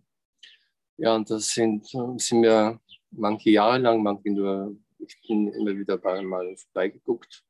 [0.98, 2.80] ja, und das sind, sind wir
[3.12, 7.44] manche Jahre lang, manche nur, ich bin immer wieder mal vorbeigeguckt.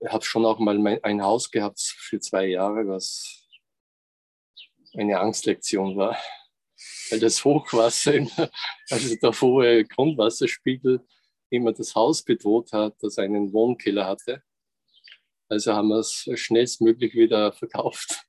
[0.00, 3.46] Ich habe schon auch mal mein, ein Haus gehabt für zwei Jahre, was
[4.94, 6.16] eine Angstlektion war.
[7.10, 8.26] Weil das Hochwasser,
[8.90, 11.04] also der hohe Grundwasserspiegel,
[11.50, 14.42] immer das Haus bedroht hat, das einen Wohnkeller hatte.
[15.48, 18.24] Also haben wir es schnellstmöglich wieder verkauft.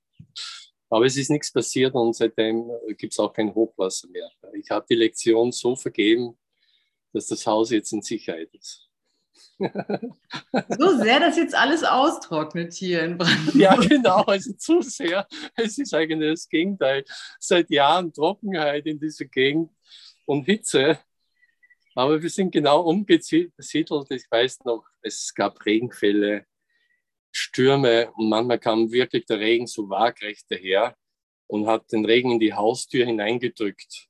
[0.91, 4.29] Aber es ist nichts passiert und seitdem gibt es auch kein Hochwasser mehr.
[4.53, 6.37] Ich habe die Lektion so vergeben,
[7.13, 8.89] dass das Haus jetzt in Sicherheit ist.
[9.57, 13.55] So sehr, dass jetzt alles austrocknet hier in Brandenburg.
[13.55, 15.25] Ja, genau, also zu sehr.
[15.55, 17.05] Es ist eigentlich das Gegenteil.
[17.39, 19.71] Seit Jahren Trockenheit in dieser Gegend
[20.25, 20.99] und Hitze.
[21.95, 23.53] Aber wir sind genau umgesiedelt.
[23.57, 26.45] Ich weiß noch, es gab Regenfälle
[27.31, 30.95] Stürme und manchmal kam wirklich der Regen so waagrecht daher
[31.47, 34.07] und hat den Regen in die Haustür hineingedrückt.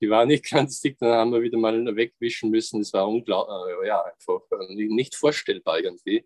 [0.00, 2.80] Die war nicht ganz dick, dann haben wir wieder mal wegwischen müssen.
[2.80, 6.24] Das war unglaublich, äh, ja, einfach äh, nicht vorstellbar irgendwie.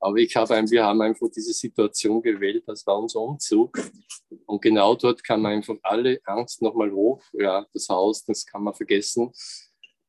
[0.00, 3.80] Aber ich habe wir haben einfach diese Situation gewählt, das war unser Umzug.
[4.46, 7.20] Und genau dort kam einfach alle Angst nochmal hoch.
[7.32, 9.32] Ja, das Haus, das kann man vergessen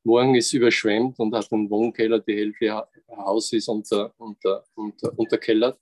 [0.04, 5.80] morgen ist überschwemmt und hat einen Wohnkeller, die Hälfte Haus ist unter, unter, unter, unterkellert.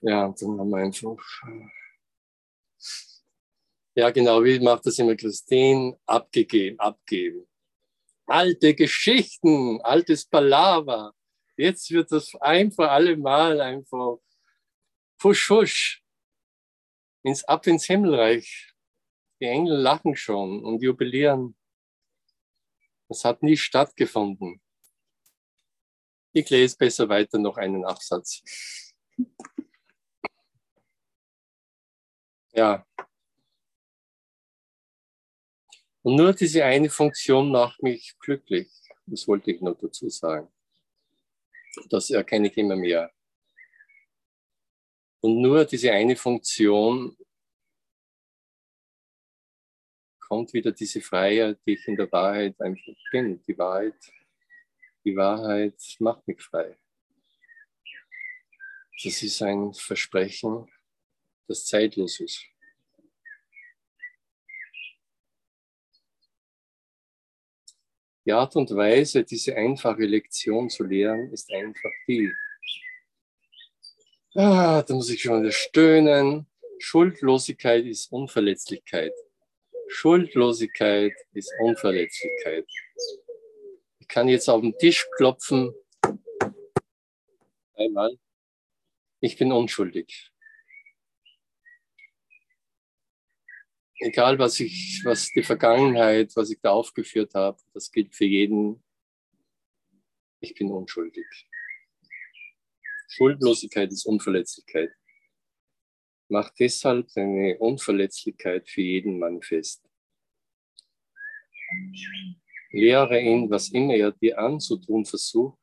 [0.00, 1.16] Ja, und dann haben wir einfach.
[3.94, 5.98] Ja, genau, wie macht das immer Christine?
[6.06, 7.48] Abgegeben, abgeben.
[8.26, 11.12] Alte Geschichten, altes Palaver.
[11.56, 14.18] Jetzt wird das ein für alle Mal einfach
[15.18, 16.04] fusch, fusch.
[17.24, 18.72] Ins, ab ins Himmelreich.
[19.40, 21.57] Die Engel lachen schon und jubilieren.
[23.08, 24.60] Das hat nie stattgefunden.
[26.32, 28.42] Ich lese besser weiter noch einen Absatz.
[32.52, 32.86] Ja.
[36.02, 38.70] Und nur diese eine Funktion macht mich glücklich.
[39.06, 40.52] Das wollte ich noch dazu sagen.
[41.88, 43.10] Das erkenne ich immer mehr.
[45.20, 47.16] Und nur diese eine Funktion
[50.28, 53.42] kommt wieder diese Freiheit, die ich in der Wahrheit einfach bin.
[53.42, 53.96] Die Wahrheit,
[55.04, 56.76] die Wahrheit macht mich frei.
[59.02, 60.68] Das ist ein Versprechen,
[61.46, 62.44] das zeitlos ist.
[68.26, 72.30] Die Art und Weise, diese einfache Lektion zu lehren, ist einfach die.
[74.34, 76.46] Ah, da muss ich schon wieder stöhnen.
[76.78, 79.14] Schuldlosigkeit ist Unverletzlichkeit.
[79.88, 82.66] Schuldlosigkeit ist Unverletzlichkeit.
[83.98, 85.72] Ich kann jetzt auf den Tisch klopfen.
[87.74, 88.18] Einmal.
[89.20, 90.30] Ich bin unschuldig.
[94.00, 98.82] Egal, was ich, was die Vergangenheit, was ich da aufgeführt habe, das gilt für jeden.
[100.40, 101.26] Ich bin unschuldig.
[103.08, 104.90] Schuldlosigkeit ist Unverletzlichkeit
[106.28, 109.82] macht deshalb seine Unverletzlichkeit für jeden manifest.
[112.70, 115.58] Lehre ihn, was immer er dir anzutun versucht,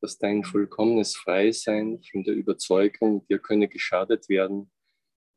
[0.00, 4.70] dass dein vollkommenes Freisein von der Überzeugung, dir könne geschadet werden,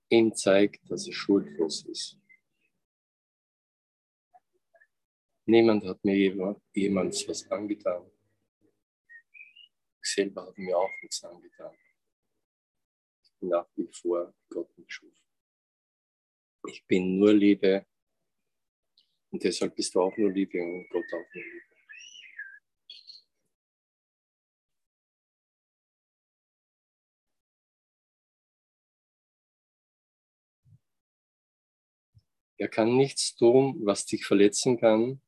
[0.10, 2.18] ihm zeigt, dass er schuldlos ist.
[5.46, 8.10] Niemand hat mir jemals was angetan.
[10.02, 11.76] Ich selber habe mir auch nichts angetan
[13.42, 15.14] nach wie vor Gott mich schuf.
[16.68, 17.86] Ich bin nur Liebe
[19.32, 21.70] und deshalb bist du auch nur Liebe und Gott auch nur Liebe.
[32.62, 35.22] Er kann nichts tun, was dich verletzen kann.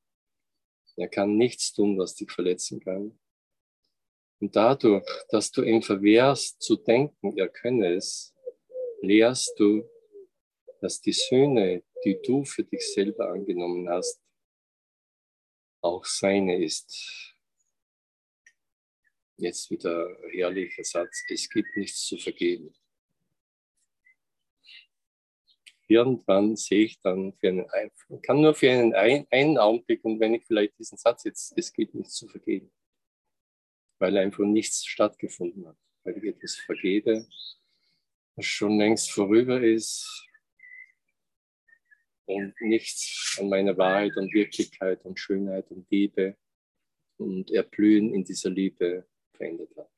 [0.98, 3.18] Er kann nichts tun, was dich verletzen kann.
[4.42, 8.34] Und dadurch, dass du ihm verwehrst zu denken, er könne es,
[9.02, 9.88] lehrst du,
[10.82, 14.20] dass die Söhne, die du für dich selber angenommen hast,
[15.82, 17.36] auch seine ist.
[19.38, 22.74] Jetzt wieder herrlicher Satz, es gibt nichts zu vergeben.
[25.88, 27.92] Irgendwann sehe ich dann für einen,
[28.24, 28.96] kann nur für einen,
[29.30, 32.72] einen Augenblick und wenn ich vielleicht diesen Satz jetzt, es gibt nichts zu vergeben
[34.02, 37.28] weil einfach nichts stattgefunden hat, weil ich etwas vergebe,
[38.36, 40.28] was schon längst vorüber ist
[42.26, 46.36] und nichts an meiner Wahrheit und Wirklichkeit und Schönheit und Liebe
[47.18, 49.92] und Erblühen in dieser Liebe verändert hat.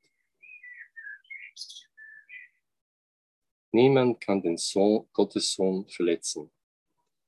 [3.72, 6.52] Niemand kann den Sohn, Gottes Sohn verletzen.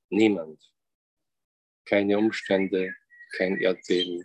[0.09, 0.61] Niemand.
[1.85, 2.93] Keine Umstände,
[3.35, 4.23] kein Erdbeben,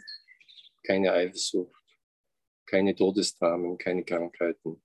[0.84, 1.82] keine Eifersucht,
[2.73, 4.83] keine Todesdramen, keine Krankheiten,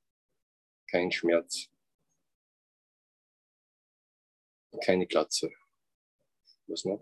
[0.92, 1.70] kein Schmerz,
[4.84, 5.50] keine Glatze.
[6.68, 7.02] Was noch?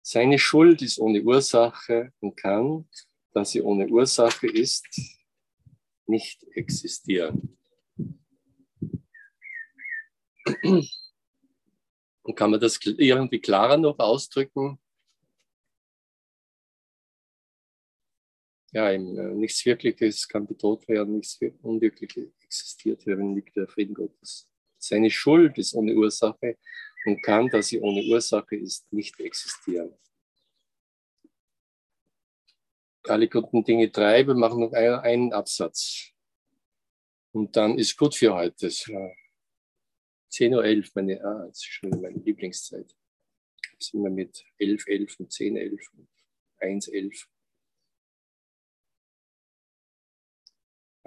[0.00, 2.88] Seine Schuld ist ohne Ursache und kann,
[3.32, 4.86] da sie ohne Ursache ist,
[6.06, 7.58] nicht existieren.
[12.22, 14.80] Und kann man das irgendwie klarer noch ausdrücken?
[18.72, 23.94] Ja, eben, äh, nichts Wirkliches kann bedroht werden, nichts Unwirkliches existiert, hierin liegt der Frieden
[23.94, 24.48] Gottes.
[24.78, 26.56] Seine Schuld ist ohne Ursache
[27.06, 29.94] und kann, da sie ohne Ursache ist, nicht existieren.
[33.04, 36.12] Alle guten Dinge wir machen noch einen Absatz.
[37.32, 38.68] Und dann ist gut für heute.
[38.68, 42.94] 10.11 Uhr, meine, ah, das ist schon meine Lieblingszeit.
[43.78, 46.08] Sind wir mit 11, 11 und 10, 11 und
[46.58, 47.28] 1, 11.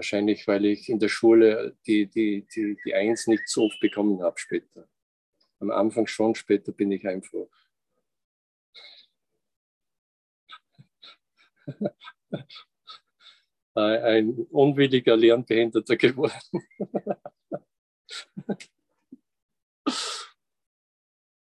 [0.02, 4.24] Wahrscheinlich, weil ich in der Schule die, die, die, die Eins nicht so oft bekommen
[4.24, 4.90] habe später.
[5.60, 7.46] Am Anfang schon, später bin ich einfach
[13.76, 16.34] ein unwilliger Lernbehinderter geworden.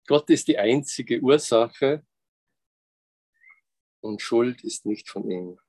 [0.05, 2.05] Gott ist die einzige Ursache
[4.01, 5.59] und Schuld ist nicht von ihm.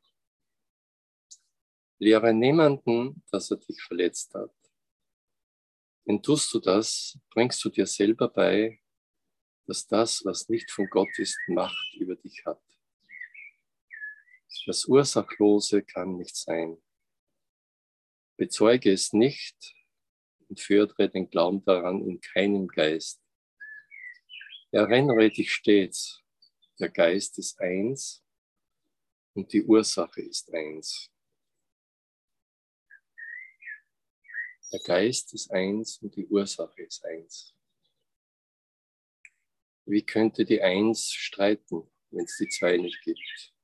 [1.98, 4.54] Lehre niemanden, dass er dich verletzt hat.
[6.06, 8.80] Denn tust du das, bringst du dir selber bei,
[9.66, 12.60] dass das, was nicht von Gott ist, Macht über dich hat.
[14.66, 16.76] Das Ursachlose kann nicht sein.
[18.36, 19.74] Bezeuge es nicht
[20.48, 23.22] und fördere den Glauben daran in keinem Geist.
[24.72, 26.22] Erinnere dich stets,
[26.78, 28.24] der Geist ist eins
[29.34, 31.10] und die Ursache ist eins.
[34.72, 37.54] Der Geist ist eins und die Ursache ist eins.
[39.84, 43.54] Wie könnte die Eins streiten, wenn es die Zwei nicht gibt?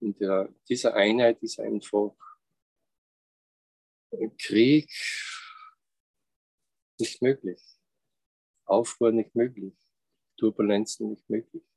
[0.00, 2.16] In der, dieser Einheit ist einfach
[4.38, 4.90] Krieg
[6.98, 7.60] nicht möglich,
[8.64, 9.74] Aufruhr nicht möglich,
[10.36, 11.69] Turbulenzen nicht möglich.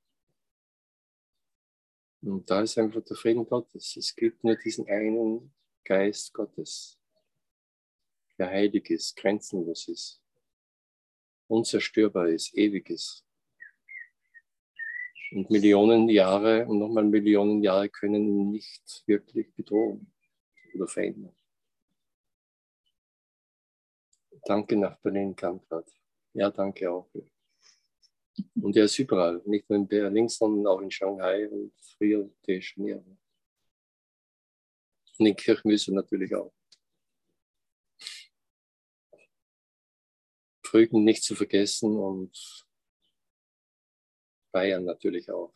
[2.24, 3.98] Und da ist einfach der Frieden Gottes.
[3.98, 5.54] Es gibt nur diesen einen
[5.84, 6.98] Geist Gottes,
[8.38, 10.22] der heilig ist, grenzenlos ist,
[11.48, 13.26] unzerstörbar ist, ewig ist.
[15.32, 20.14] Und Millionen Jahre und nochmal Millionen Jahre können ihn nicht wirklich bedrohen
[20.76, 21.36] oder verändern.
[24.46, 25.92] Danke nach Berlin, Kampfrat.
[26.34, 27.10] Ja, danke auch.
[28.56, 32.62] Und er ist überall, nicht nur in Berlin, sondern auch in Shanghai und Rio de
[32.62, 33.18] Janeiro.
[35.20, 36.54] Und in Kirchmüsse natürlich auch.
[40.66, 42.66] Frügen nicht zu vergessen und
[44.52, 45.54] Bayern natürlich auch.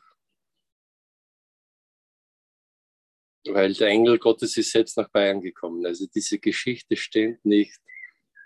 [3.45, 5.85] Weil der Engel Gottes ist selbst nach Bayern gekommen.
[5.85, 7.79] Also diese Geschichte stimmt nicht,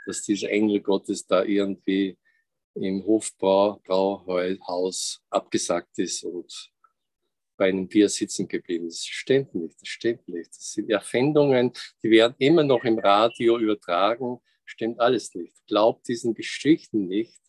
[0.06, 2.18] dass dieser Engel Gottes da irgendwie
[2.76, 6.72] im Hofbrauhaus abgesagt ist und
[7.58, 9.02] bei einem Bier sitzen geblieben ist.
[9.02, 10.50] Das stimmt nicht, das stimmt nicht.
[10.50, 14.40] Das sind Erfindungen, die werden immer noch im Radio übertragen.
[14.66, 15.56] Stimmt alles nicht.
[15.68, 17.40] Glaubt diesen Geschichten nicht.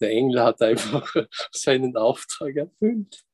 [0.00, 1.12] Der Engel hat einfach
[1.50, 3.24] seinen Auftrag erfüllt.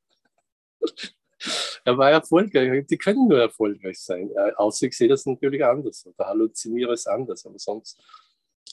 [1.83, 2.87] er war erfolgreich.
[2.87, 4.31] Die können nur erfolgreich sein.
[4.55, 7.45] Außer ich sehe das natürlich anders oder halluziniere es anders.
[7.45, 8.01] Aber sonst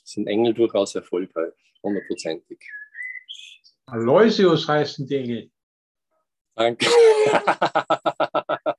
[0.05, 2.59] sind Engel durchaus erfolgreich, hundertprozentig.
[3.87, 5.51] Aloysius heißen die Engel.
[6.55, 6.87] Danke.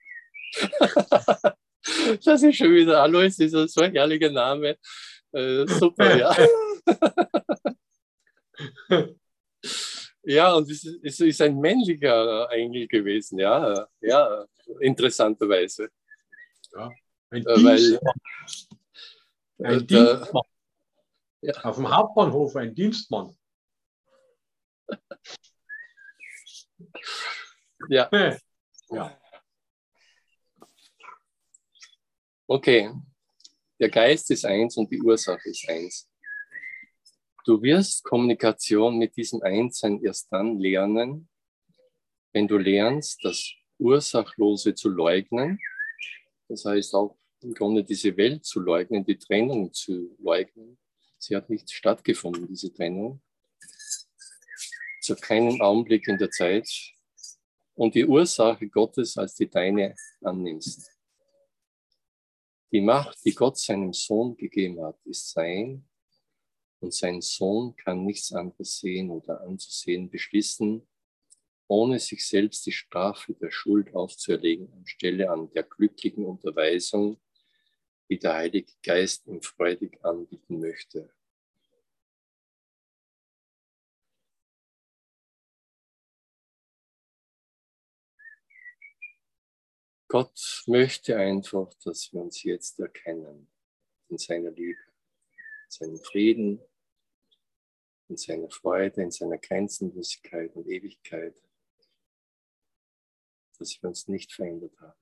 [2.24, 4.78] das ist schon wieder Aloysius, so ein herrlicher Name.
[5.32, 6.36] Äh, super, ja.
[10.24, 14.46] Ja, und es ist, es ist ein männlicher Engel gewesen, ja, ja,
[14.80, 15.90] interessanterweise.
[16.74, 16.92] Ja,
[17.32, 18.00] ein äh, Weil,
[19.64, 20.20] ein äh.
[21.42, 21.54] Ja.
[21.64, 23.36] Auf dem Hauptbahnhof ein Dienstmann.
[27.90, 28.10] ja.
[28.90, 29.18] ja.
[32.48, 32.92] Okay,
[33.80, 36.08] der Geist ist eins und die Ursache ist eins.
[37.46, 41.28] Du wirst Kommunikation mit diesem Einssein erst dann lernen,
[42.34, 45.60] wenn du lernst, das Ursachlose zu leugnen.
[46.48, 50.78] Das heißt auch im Grunde diese Welt zu leugnen, die Trennung zu leugnen.
[51.22, 53.22] Sie hat nicht stattgefunden, diese Trennung.
[55.02, 56.68] Zu keinem Augenblick in der Zeit.
[57.76, 60.92] Und die Ursache Gottes als die deine annimmst.
[62.72, 65.88] Die Macht, die Gott seinem Sohn gegeben hat, ist sein
[66.80, 70.88] und sein Sohn kann nichts anderes sehen oder anzusehen beschließen,
[71.68, 77.22] ohne sich selbst die Strafe der Schuld aufzuerlegen, anstelle an der glücklichen Unterweisung,
[78.12, 81.16] die der Heilige Geist ihm freudig anbieten möchte.
[90.10, 93.50] Gott möchte einfach, dass wir uns jetzt erkennen
[94.10, 94.82] in seiner Liebe,
[95.64, 96.62] in seinem Frieden,
[98.10, 101.34] in seiner Freude, in seiner Grenzenlosigkeit und Ewigkeit,
[103.58, 105.01] dass wir uns nicht verändert haben.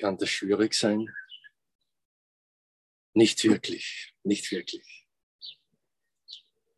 [0.00, 1.14] Kann das schwierig sein?
[3.12, 5.06] Nicht wirklich, nicht wirklich.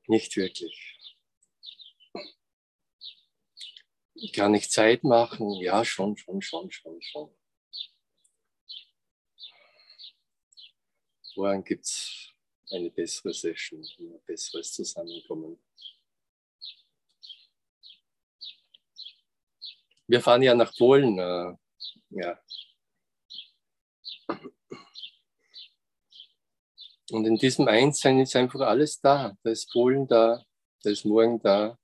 [0.09, 0.99] Nicht wirklich.
[4.35, 5.53] Kann ich Zeit machen?
[5.61, 7.39] Ja, schon, schon, schon, schon, schon.
[11.37, 12.33] Morgen gibt es
[12.73, 15.63] eine bessere Session, ein besseres Zusammenkommen.
[20.09, 21.17] Wir fahren ja nach Polen.
[21.21, 21.57] Äh,
[22.11, 22.43] ja.
[27.13, 29.37] Und in diesem Einssein ist einfach alles da.
[29.43, 30.43] Da ist Polen da,
[30.83, 31.79] da ist morgen da.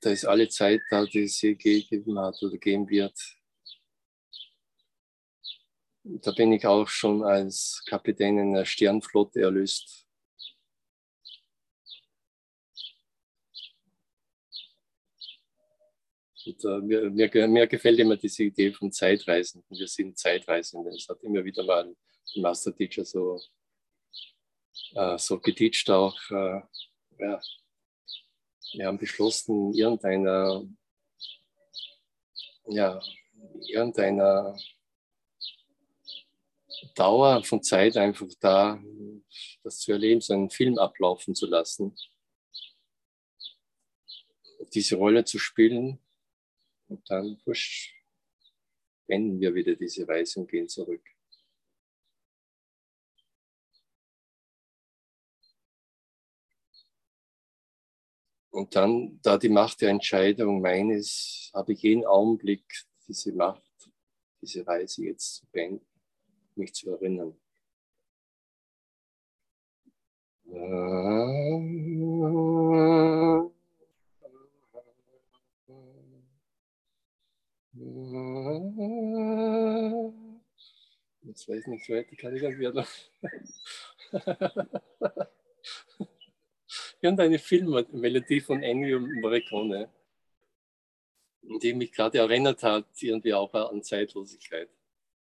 [0.00, 3.18] Da ist alle Zeit da, die es je gegeben hat oder geben wird
[6.04, 10.06] da bin ich auch schon als Kapitän in der Sternflotte erlöst.
[16.46, 19.64] Und, äh, mir, mir, mir, gefällt immer diese Idee von Zeitreisen.
[19.70, 20.90] Wir sind Zeitreisende.
[20.90, 21.96] Es hat immer wieder mal
[22.36, 23.40] Master Teacher so,
[24.94, 26.18] äh, so geteacht auch.
[26.30, 26.60] Äh,
[27.18, 27.40] ja.
[28.72, 30.64] Wir haben beschlossen, irgendeiner,
[32.66, 33.00] ja,
[33.68, 34.56] irgendeiner
[36.94, 38.82] Dauer von Zeit einfach da,
[39.62, 41.96] das zu erleben, so einen Film ablaufen zu lassen,
[44.72, 46.00] diese Rolle zu spielen
[46.88, 47.94] und dann wurscht,
[49.06, 51.13] wenden wir wieder diese Reise und gehen zurück.
[58.54, 62.64] Und dann, da die Macht der Entscheidung meines, habe ich jeden Augenblick
[63.08, 63.90] diese Macht,
[64.40, 65.84] diese Reise jetzt zu beenden
[66.54, 67.34] mich zu erinnern.
[81.22, 82.86] Jetzt weiß ich nicht weiter, kann ich dann wieder.
[87.04, 89.92] Irgendeine Filmmelodie von Ennio Morricone,
[91.42, 94.70] die mich gerade erinnert hat, irgendwie auch an Zeitlosigkeit.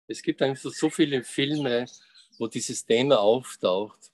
[0.06, 1.88] Es gibt einfach so viele Filme,
[2.38, 4.14] wo dieses Thema auftaucht.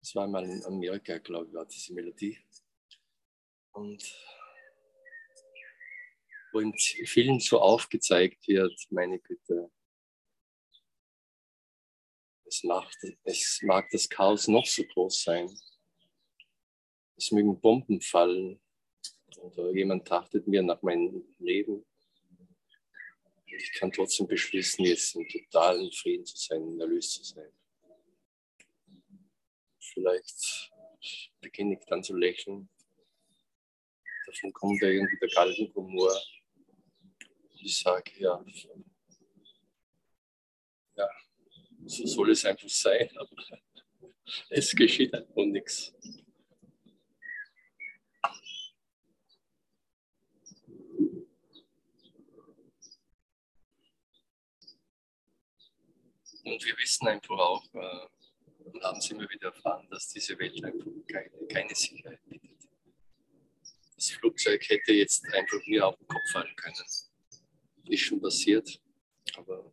[0.00, 2.38] Das war mal in Amerika, glaube ich, war diese Melodie.
[3.72, 4.00] Und
[6.52, 9.68] wo im Film so aufgezeigt wird, meine Güte,
[12.46, 15.50] es, macht, es mag das Chaos noch so groß sein.
[17.20, 18.58] Es mögen Bomben fallen
[19.36, 21.84] oder jemand trachtet mir nach meinem Leben
[23.46, 27.52] ich kann trotzdem beschließen, jetzt im totalen Frieden zu sein, erlöst zu sein.
[29.78, 30.72] Vielleicht
[31.42, 32.70] beginne ich dann zu lächeln
[34.30, 36.14] davon kommt irgendwie der Galgenhumor.
[37.62, 38.44] Ich sage, ja,
[40.96, 41.08] ja,
[41.86, 43.36] so soll es einfach sein, aber
[44.50, 45.92] es geschieht einfach nichts.
[56.44, 58.06] Und wir wissen einfach auch, äh,
[58.64, 62.50] und haben es immer wieder erfahren, dass diese Welt einfach keine, keine Sicherheit bietet.
[63.96, 66.76] Das Flugzeug hätte jetzt einfach mir auf den Kopf fallen können.
[67.84, 68.80] Ist schon passiert,
[69.34, 69.72] aber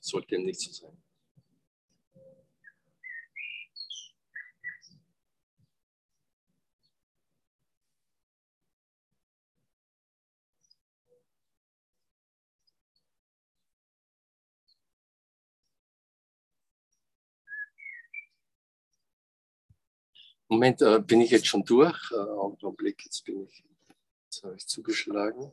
[0.00, 0.96] sollte nicht so sein.
[20.48, 22.10] Moment, äh, bin ich jetzt schon durch?
[22.12, 23.64] Äh, Augenblick, jetzt bin ich,
[24.24, 25.52] jetzt habe ich zugeschlagen.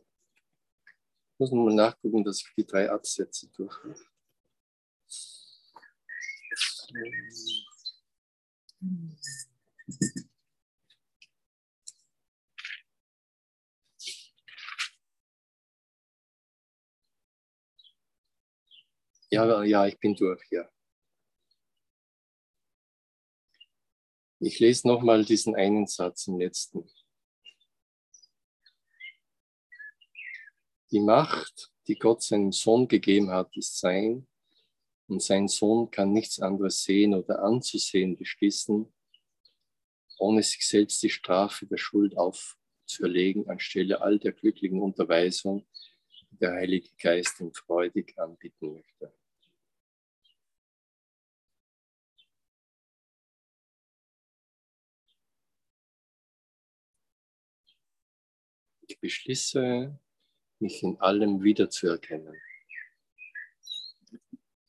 [0.85, 3.75] Ich muss nur mal nachgucken, dass ich die drei Absätze durch.
[19.31, 20.72] Ja, ja, ich bin durch, ja.
[24.45, 26.85] Ich lese nochmal diesen einen Satz im letzten.
[30.91, 34.27] Die Macht, die Gott seinem Sohn gegeben hat, ist sein,
[35.07, 38.93] und sein Sohn kann nichts anderes sehen oder anzusehen beschließen,
[40.19, 45.65] ohne sich selbst die Strafe der Schuld aufzuerlegen, anstelle all der glücklichen Unterweisung,
[46.31, 49.13] die der Heilige Geist ihm freudig anbieten möchte.
[59.03, 59.99] Beschließe,
[60.59, 62.41] mich in allem wiederzuerkennen.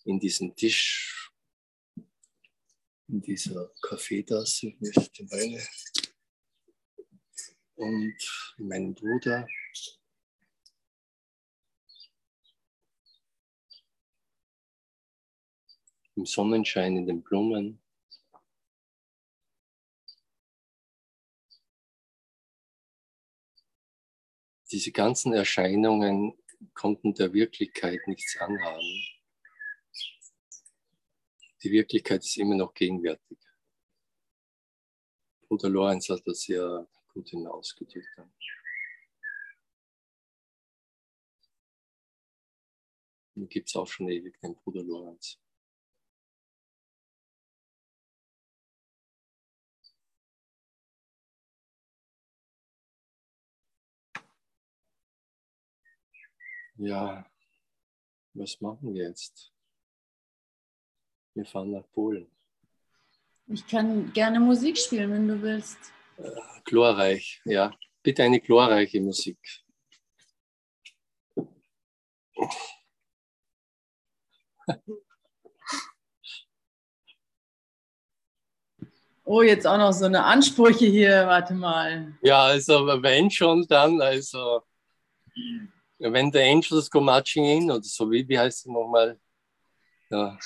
[0.06, 1.32] In diesem Tisch,
[3.06, 5.64] in dieser Kaffeetasse mit dem Weine
[7.76, 9.46] und in meinem Bruder.
[16.16, 17.83] Im Sonnenschein, in den Blumen.
[24.74, 26.36] Diese ganzen Erscheinungen
[26.74, 29.04] konnten der Wirklichkeit nichts anhaben.
[31.62, 33.38] Die Wirklichkeit ist immer noch gegenwärtig.
[35.46, 38.20] Bruder Lorenz hat das sehr gut hinausgedrückt.
[43.36, 45.38] Den gibt es auch schon ewig, den Bruder Lorenz.
[56.76, 57.24] Ja,
[58.32, 59.52] was machen wir jetzt?
[61.34, 62.28] Wir fahren nach Polen.
[63.46, 65.78] Ich kann gerne Musik spielen, wenn du willst.
[66.16, 66.30] Äh,
[66.64, 67.72] glorreich, ja.
[68.02, 69.38] Bitte eine glorreiche Musik.
[79.26, 82.18] Oh, jetzt auch noch so eine Ansprüche hier, warte mal.
[82.22, 84.62] Ja, also wenn schon, dann, also
[86.12, 89.18] wenn the Angels go marching in oder so, wie, wie heißt es nochmal?
[90.10, 90.38] Ja.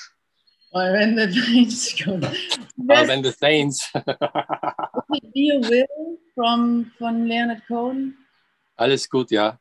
[0.71, 2.19] When the Saints go.
[2.89, 3.91] Ah, when the Saints.
[3.93, 8.17] Be You Will from, von Leonard Cohen.
[8.75, 9.59] Alles gut, ja.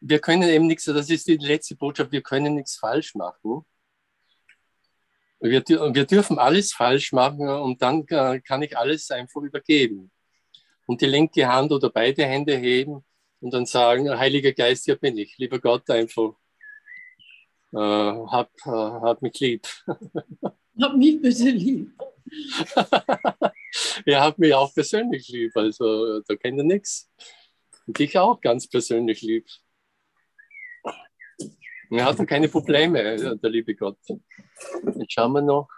[0.00, 3.64] Wir können eben nichts, das ist die letzte Botschaft, wir können nichts falsch machen.
[5.38, 10.10] Wir, wir dürfen alles falsch machen und dann kann ich alles einfach übergeben.
[10.86, 13.04] Und die linke Hand oder beide Hände heben
[13.42, 16.32] und dann sagen, Heiliger Geist, hier bin ich, lieber Gott, einfach
[17.72, 19.66] äh, hab, äh, hab mich lieb.
[20.80, 21.92] Hab mich bitte lieb.
[24.06, 27.12] er hat mich auch persönlich lieb, also da kennt er nichts.
[27.86, 29.46] Und dich auch ganz persönlich lieb.
[31.90, 33.98] Er hat keine Probleme, der liebe Gott.
[34.08, 35.68] Jetzt schauen wir noch.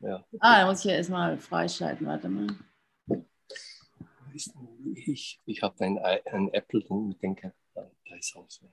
[0.00, 0.26] Ja.
[0.40, 2.48] Ah, da muss ich ja erstmal freischalten, warte mal
[4.94, 8.72] ich, ich habe ein, ein Apple und denke, da ist auch so.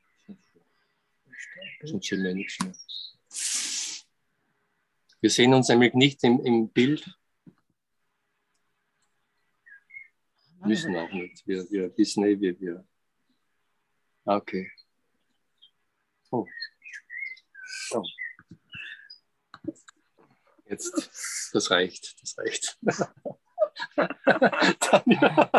[1.83, 2.75] Sonst sehen wir nichts mehr.
[5.21, 7.17] Wir sehen uns nämlich nicht im, im Bild.
[10.61, 11.45] Müssen auch nicht.
[11.47, 12.85] Wir, wir wissen eh, wie wir.
[14.25, 14.71] Okay.
[16.31, 16.45] Oh.
[17.91, 18.03] oh.
[20.65, 22.77] Jetzt, das reicht, das reicht.
[24.79, 25.51] Tanja.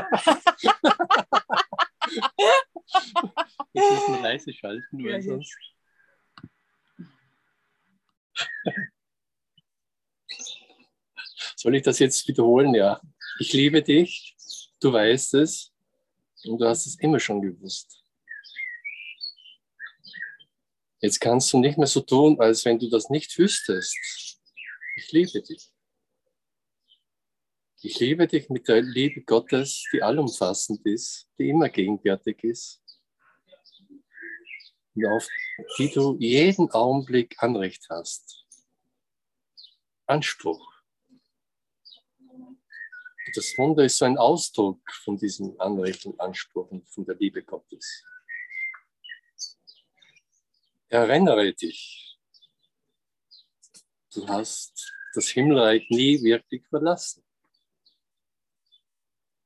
[3.72, 5.56] Jetzt müssen wir leise schalten, weil sonst.
[11.56, 12.74] Soll ich das jetzt wiederholen?
[12.74, 13.00] Ja.
[13.38, 14.36] Ich liebe dich,
[14.80, 15.72] du weißt es
[16.44, 18.02] und du hast es immer schon gewusst.
[21.00, 23.96] Jetzt kannst du nicht mehr so tun, als wenn du das nicht wüsstest.
[24.96, 25.70] Ich liebe dich.
[27.82, 32.82] Ich liebe dich mit der Liebe Gottes, die allumfassend ist, die immer gegenwärtig ist
[34.94, 35.26] und auf
[35.78, 38.44] die du jeden Augenblick Anrecht hast.
[40.06, 40.70] Anspruch.
[43.34, 47.42] Das Wunder ist so ein Ausdruck von diesem Anrecht und Anspruch und von der Liebe
[47.42, 48.04] Gottes.
[50.88, 52.18] Erinnere dich,
[54.12, 57.24] du hast das Himmelreich nie wirklich verlassen.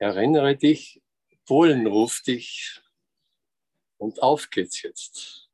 [0.05, 1.01] Erinnere dich,
[1.47, 2.83] Polen ruft dich
[3.97, 5.49] und auf geht's jetzt.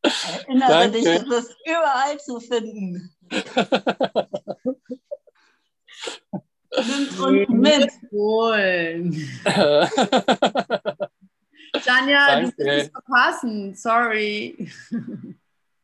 [0.00, 0.92] Erinnere Danke.
[0.92, 3.14] dich, es ist überall zu finden.
[6.86, 7.90] Nimm uns mit.
[8.08, 9.12] Polen.
[11.84, 12.56] Tanja, du Danke.
[12.56, 13.74] wirst es verpassen.
[13.74, 14.72] Sorry.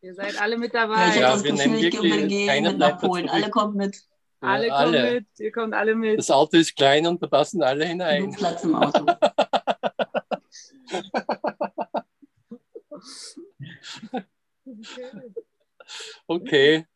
[0.01, 1.21] Ihr seid alle mit Ja, ich dabei.
[1.21, 3.29] Ja, habe das wir Gefühl, nehmen ich gehen keiner mit nach Polen.
[3.29, 4.03] Alle kommen mit.
[4.43, 5.13] Alle kommen alle.
[5.15, 5.27] mit.
[5.39, 6.19] Ihr kommt alle mit.
[6.19, 8.23] Das Auto ist klein und da passen alle hinein.
[8.23, 9.07] Genug Platz im Auto.
[16.27, 16.87] Okay.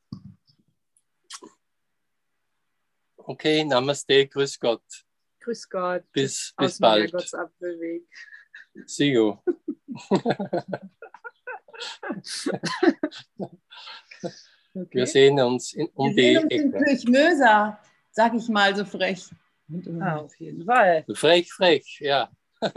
[3.17, 4.83] Okay, Namaste, grüß Gott.
[5.41, 6.05] Grüß Gott.
[6.13, 7.13] Bis, Aus bis dem bald.
[7.13, 8.05] Herrgottsapfelweg.
[8.87, 9.39] See you.
[14.77, 14.99] Okay.
[14.99, 16.85] Wir sehen uns in, um Wir die sehen uns in.
[16.85, 17.79] Kirchmöser,
[18.11, 19.25] sag ich mal so frech.
[20.01, 21.05] Ah, auf jeden Fall.
[21.15, 22.31] Frech, frech, ja.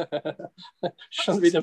[1.10, 1.58] Schon wieder